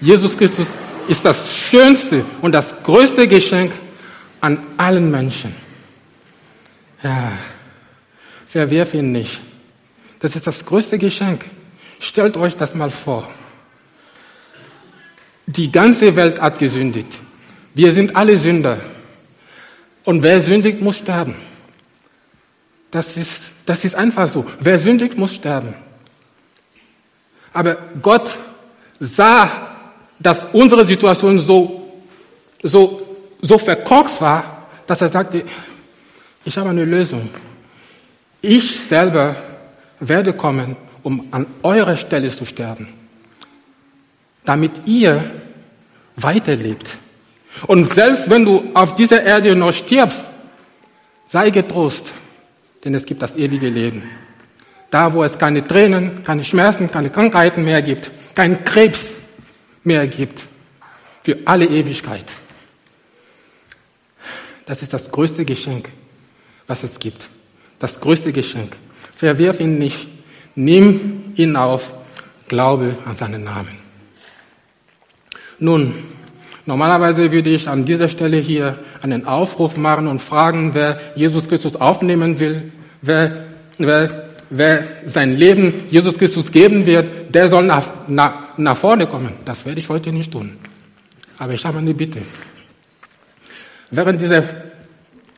Jesus 0.00 0.36
Christus 0.36 0.68
ist 1.08 1.24
das 1.24 1.56
schönste 1.56 2.24
und 2.42 2.52
das 2.52 2.74
größte 2.82 3.26
Geschenk 3.26 3.72
an 4.40 4.58
allen 4.76 5.10
Menschen. 5.10 5.54
Ja, 7.02 7.32
verwerf 8.46 8.94
ihn 8.94 9.12
nicht. 9.12 9.40
Das 10.20 10.36
ist 10.36 10.46
das 10.46 10.64
größte 10.64 10.98
Geschenk. 10.98 11.44
Stellt 12.00 12.36
euch 12.36 12.56
das 12.56 12.74
mal 12.74 12.90
vor. 12.90 13.28
Die 15.50 15.72
ganze 15.72 16.14
Welt 16.14 16.38
hat 16.38 16.58
gesündigt. 16.58 17.08
Wir 17.72 17.90
sind 17.92 18.14
alle 18.14 18.36
Sünder. 18.36 18.78
Und 20.04 20.22
wer 20.22 20.42
sündigt, 20.42 20.82
muss 20.82 20.98
sterben. 20.98 21.34
Das 22.90 23.16
ist, 23.16 23.52
das 23.64 23.82
ist 23.82 23.94
einfach 23.94 24.28
so. 24.28 24.44
Wer 24.60 24.78
sündigt, 24.78 25.16
muss 25.16 25.34
sterben. 25.34 25.72
Aber 27.54 27.78
Gott 28.02 28.38
sah, 29.00 29.50
dass 30.18 30.48
unsere 30.52 30.86
Situation 30.86 31.38
so, 31.38 31.94
so, 32.62 33.16
so 33.40 33.56
verkorkst 33.56 34.20
war, 34.20 34.66
dass 34.86 35.00
er 35.00 35.08
sagte, 35.08 35.44
ich 36.44 36.58
habe 36.58 36.68
eine 36.68 36.84
Lösung. 36.84 37.30
Ich 38.42 38.80
selber 38.80 39.34
werde 39.98 40.34
kommen, 40.34 40.76
um 41.02 41.26
an 41.30 41.46
eurer 41.62 41.96
Stelle 41.96 42.28
zu 42.28 42.44
sterben, 42.44 42.88
damit 44.44 44.72
ihr 44.84 45.37
weiterlebt. 46.22 46.98
Und 47.66 47.92
selbst 47.92 48.30
wenn 48.30 48.44
du 48.44 48.70
auf 48.74 48.94
dieser 48.94 49.22
Erde 49.22 49.54
noch 49.56 49.72
stirbst, 49.72 50.22
sei 51.28 51.50
getrost, 51.50 52.12
denn 52.84 52.94
es 52.94 53.04
gibt 53.04 53.22
das 53.22 53.36
ewige 53.36 53.68
Leben. 53.68 54.02
Da, 54.90 55.12
wo 55.12 55.22
es 55.22 55.38
keine 55.38 55.66
Tränen, 55.66 56.22
keine 56.22 56.44
Schmerzen, 56.44 56.90
keine 56.90 57.10
Krankheiten 57.10 57.64
mehr 57.64 57.82
gibt, 57.82 58.10
keinen 58.34 58.64
Krebs 58.64 59.12
mehr 59.82 60.06
gibt, 60.06 60.46
für 61.22 61.36
alle 61.44 61.66
Ewigkeit. 61.66 62.24
Das 64.64 64.82
ist 64.82 64.92
das 64.92 65.10
größte 65.10 65.44
Geschenk, 65.44 65.88
was 66.66 66.82
es 66.84 66.98
gibt. 66.98 67.28
Das 67.78 68.00
größte 68.00 68.32
Geschenk. 68.32 68.76
Verwirf 69.14 69.60
ihn 69.60 69.78
nicht. 69.78 70.08
Nimm 70.54 71.32
ihn 71.36 71.56
auf. 71.56 71.92
Glaube 72.48 72.96
an 73.04 73.16
seinen 73.16 73.44
Namen. 73.44 73.87
Nun, 75.58 75.94
normalerweise 76.66 77.32
würde 77.32 77.50
ich 77.50 77.68
an 77.68 77.84
dieser 77.84 78.08
Stelle 78.08 78.38
hier 78.38 78.78
einen 79.02 79.26
Aufruf 79.26 79.76
machen 79.76 80.06
und 80.06 80.20
fragen, 80.20 80.74
wer 80.74 81.00
Jesus 81.14 81.48
Christus 81.48 81.76
aufnehmen 81.76 82.40
will, 82.40 82.72
wer, 83.02 83.44
wer 83.78 84.28
wer 84.50 84.84
sein 85.04 85.36
Leben 85.36 85.86
Jesus 85.90 86.16
Christus 86.16 86.50
geben 86.50 86.86
wird, 86.86 87.34
der 87.34 87.48
soll 87.48 87.64
nach, 87.64 87.88
nach, 88.08 88.56
nach 88.56 88.76
vorne 88.76 89.06
kommen. 89.06 89.32
Das 89.44 89.64
werde 89.66 89.80
ich 89.80 89.88
heute 89.88 90.12
nicht 90.12 90.32
tun. 90.32 90.56
Aber 91.38 91.52
ich 91.54 91.64
habe 91.64 91.78
eine 91.78 91.94
Bitte. 91.94 92.22
Während, 93.90 94.20
dieser, 94.20 94.44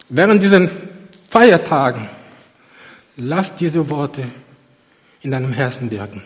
während 0.08 0.42
diesen 0.42 0.70
Feiertagen, 1.28 2.08
lass 3.16 3.54
diese 3.54 3.88
Worte 3.90 4.24
in 5.22 5.30
deinem 5.30 5.52
Herzen 5.52 5.90
wirken. 5.90 6.22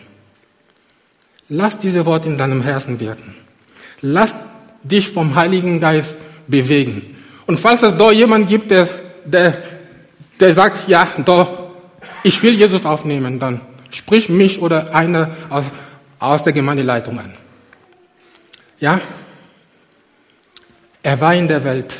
Lass 1.49 1.77
diese 1.77 2.05
Worte 2.05 2.29
in 2.29 2.37
deinem 2.37 2.61
Herzen 2.63 2.99
wirken. 2.99 3.35
Lass 4.01 4.35
dich 4.83 5.09
vom 5.09 5.35
Heiligen 5.35 5.79
Geist 5.79 6.15
bewegen. 6.47 7.15
Und 7.47 7.59
falls 7.59 7.83
es 7.83 7.95
da 7.97 8.11
jemand 8.11 8.47
gibt, 8.47 8.71
der, 8.71 8.87
der, 9.25 9.61
der 10.39 10.53
sagt, 10.53 10.87
ja, 10.87 11.07
doch, 11.23 11.65
ich 12.23 12.41
will 12.41 12.53
Jesus 12.53 12.85
aufnehmen, 12.85 13.39
dann 13.39 13.61
sprich 13.91 14.29
mich 14.29 14.61
oder 14.61 14.93
einer 14.93 15.31
aus, 15.49 15.65
aus 16.19 16.43
der 16.43 16.53
Gemeindeleitung 16.53 17.19
an. 17.19 17.33
Ja? 18.79 18.99
Er 21.03 21.21
war 21.21 21.35
in 21.35 21.47
der 21.47 21.63
Welt 21.63 21.97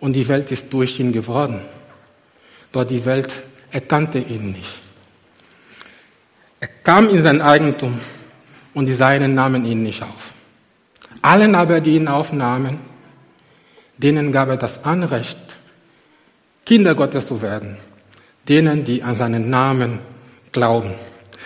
und 0.00 0.14
die 0.14 0.26
Welt 0.28 0.50
ist 0.50 0.72
durch 0.72 0.98
ihn 0.98 1.12
geworden. 1.12 1.60
Doch 2.72 2.84
die 2.84 3.04
Welt 3.04 3.42
erkannte 3.70 4.18
ihn 4.18 4.52
nicht. 4.52 4.80
Er 6.60 6.68
kam 6.68 7.08
in 7.10 7.22
sein 7.22 7.40
Eigentum 7.42 8.00
und 8.74 8.86
die 8.86 8.94
Seinen 8.94 9.34
nahmen 9.34 9.64
ihn 9.64 9.82
nicht 9.82 10.02
auf. 10.02 10.32
Allen 11.22 11.54
aber, 11.54 11.80
die 11.80 11.96
ihn 11.96 12.08
aufnahmen, 12.08 12.78
denen 13.96 14.32
gab 14.32 14.48
er 14.48 14.56
das 14.56 14.84
Anrecht, 14.84 15.38
Kinder 16.64 16.94
Gottes 16.94 17.26
zu 17.26 17.42
werden 17.42 17.76
denen, 18.48 18.84
die 18.84 19.02
an 19.02 19.16
seinen 19.16 19.50
Namen 19.50 19.98
glauben. 20.52 20.94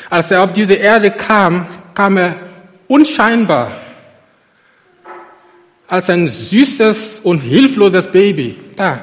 Als 0.09 0.31
er 0.31 0.43
auf 0.43 0.53
diese 0.53 0.75
Erde 0.75 1.11
kam, 1.11 1.67
kam 1.95 2.17
er 2.17 2.37
unscheinbar 2.89 3.71
als 5.89 6.09
ein 6.09 6.27
süßes 6.27 7.21
und 7.23 7.41
hilfloses 7.41 8.09
Baby. 8.09 8.57
Da, 8.77 9.03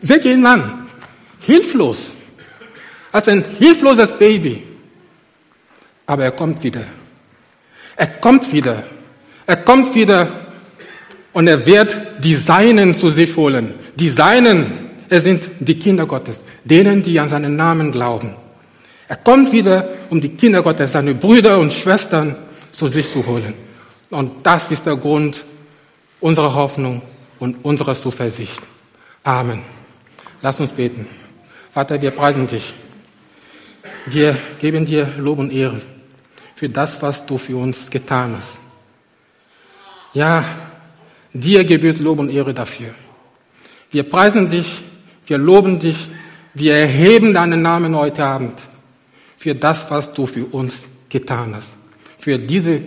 seht 0.00 0.24
ihn 0.24 0.44
an. 0.44 0.86
Hilflos. 1.40 2.12
Als 3.10 3.28
ein 3.28 3.44
hilfloses 3.58 4.12
Baby. 4.18 4.62
Aber 6.06 6.24
er 6.24 6.32
kommt 6.32 6.62
wieder. 6.62 6.84
Er 7.96 8.06
kommt 8.06 8.52
wieder. 8.52 8.84
Er 9.46 9.56
kommt 9.56 9.94
wieder 9.94 10.28
und 11.32 11.46
er 11.46 11.64
wird 11.66 11.96
die 12.22 12.36
Seinen 12.36 12.94
zu 12.94 13.10
sich 13.10 13.36
holen. 13.36 13.74
Die 13.96 14.08
Seinen, 14.08 14.90
er 15.08 15.20
sind 15.20 15.50
die 15.60 15.78
Kinder 15.78 16.06
Gottes 16.06 16.40
denen, 16.64 17.02
die 17.02 17.18
an 17.18 17.28
seinen 17.28 17.56
Namen 17.56 17.92
glauben. 17.92 18.34
Er 19.08 19.16
kommt 19.16 19.52
wieder, 19.52 19.88
um 20.10 20.20
die 20.20 20.30
Kinder 20.30 20.62
Gottes, 20.62 20.92
seine 20.92 21.14
Brüder 21.14 21.58
und 21.58 21.72
Schwestern 21.72 22.36
zu 22.70 22.88
sich 22.88 23.10
zu 23.10 23.26
holen. 23.26 23.54
Und 24.10 24.46
das 24.46 24.70
ist 24.70 24.86
der 24.86 24.96
Grund 24.96 25.44
unserer 26.20 26.54
Hoffnung 26.54 27.02
und 27.38 27.64
unserer 27.64 27.94
Zuversicht. 27.94 28.60
Amen. 29.24 29.60
Lass 30.40 30.60
uns 30.60 30.72
beten. 30.72 31.06
Vater, 31.72 32.00
wir 32.00 32.10
preisen 32.10 32.46
dich. 32.46 32.74
Wir 34.06 34.36
geben 34.60 34.84
dir 34.84 35.08
Lob 35.18 35.38
und 35.38 35.52
Ehre 35.52 35.80
für 36.54 36.68
das, 36.68 37.02
was 37.02 37.24
du 37.26 37.38
für 37.38 37.56
uns 37.56 37.90
getan 37.90 38.36
hast. 38.38 38.61
Ja, 40.14 40.44
dir 41.32 41.64
gebührt 41.64 41.98
Lob 41.98 42.18
und 42.18 42.30
Ehre 42.30 42.52
dafür. 42.52 42.94
Wir 43.90 44.02
preisen 44.02 44.48
dich, 44.48 44.82
wir 45.26 45.38
loben 45.38 45.78
dich, 45.78 46.08
wir 46.54 46.74
erheben 46.74 47.32
deinen 47.32 47.62
Namen 47.62 47.96
heute 47.96 48.24
Abend 48.24 48.60
für 49.36 49.54
das, 49.54 49.90
was 49.90 50.12
du 50.12 50.26
für 50.26 50.44
uns 50.46 50.88
getan 51.08 51.54
hast. 51.56 51.74
Für 52.18 52.38
diese 52.38 52.80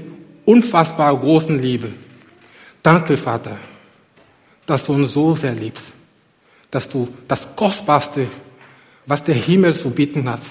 unfassbar 0.45 1.17
großen 1.17 1.59
Liebe. 1.59 1.89
Danke, 2.81 3.17
Vater, 3.17 3.57
dass 4.65 4.85
du 4.85 4.93
uns 4.93 5.13
so 5.13 5.35
sehr 5.35 5.53
liebst. 5.53 5.93
Dass 6.69 6.87
du 6.87 7.07
das 7.27 7.55
Kostbarste, 7.55 8.27
was 9.05 9.23
der 9.23 9.35
Himmel 9.35 9.73
zu 9.73 9.89
bieten 9.89 10.29
hat, 10.29 10.41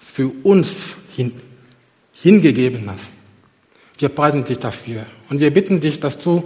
für 0.00 0.28
uns 0.42 0.96
hin, 1.14 1.32
hingegeben 2.12 2.90
hast. 2.90 3.17
Wir 3.98 4.08
preisen 4.08 4.44
dich 4.44 4.58
dafür. 4.58 5.04
Und 5.28 5.40
wir 5.40 5.52
bitten 5.52 5.80
dich, 5.80 6.00
dass 6.00 6.18
du 6.18 6.44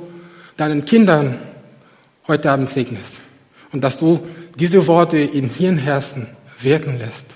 deinen 0.56 0.84
Kindern 0.84 1.38
heute 2.26 2.50
Abend 2.50 2.68
segnest. 2.68 3.18
Und 3.72 3.82
dass 3.82 3.98
du 3.98 4.26
diese 4.58 4.86
Worte 4.86 5.18
in 5.18 5.50
ihren 5.58 5.78
Herzen 5.78 6.26
wirken 6.60 6.98
lässt. 6.98 7.26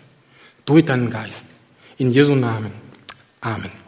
Durch 0.65 0.85
deinen 0.85 1.11
Geist. 1.11 1.45
In 1.99 2.11
Jesu 2.11 2.35
Namen. 2.35 2.73
Amen. 3.41 3.86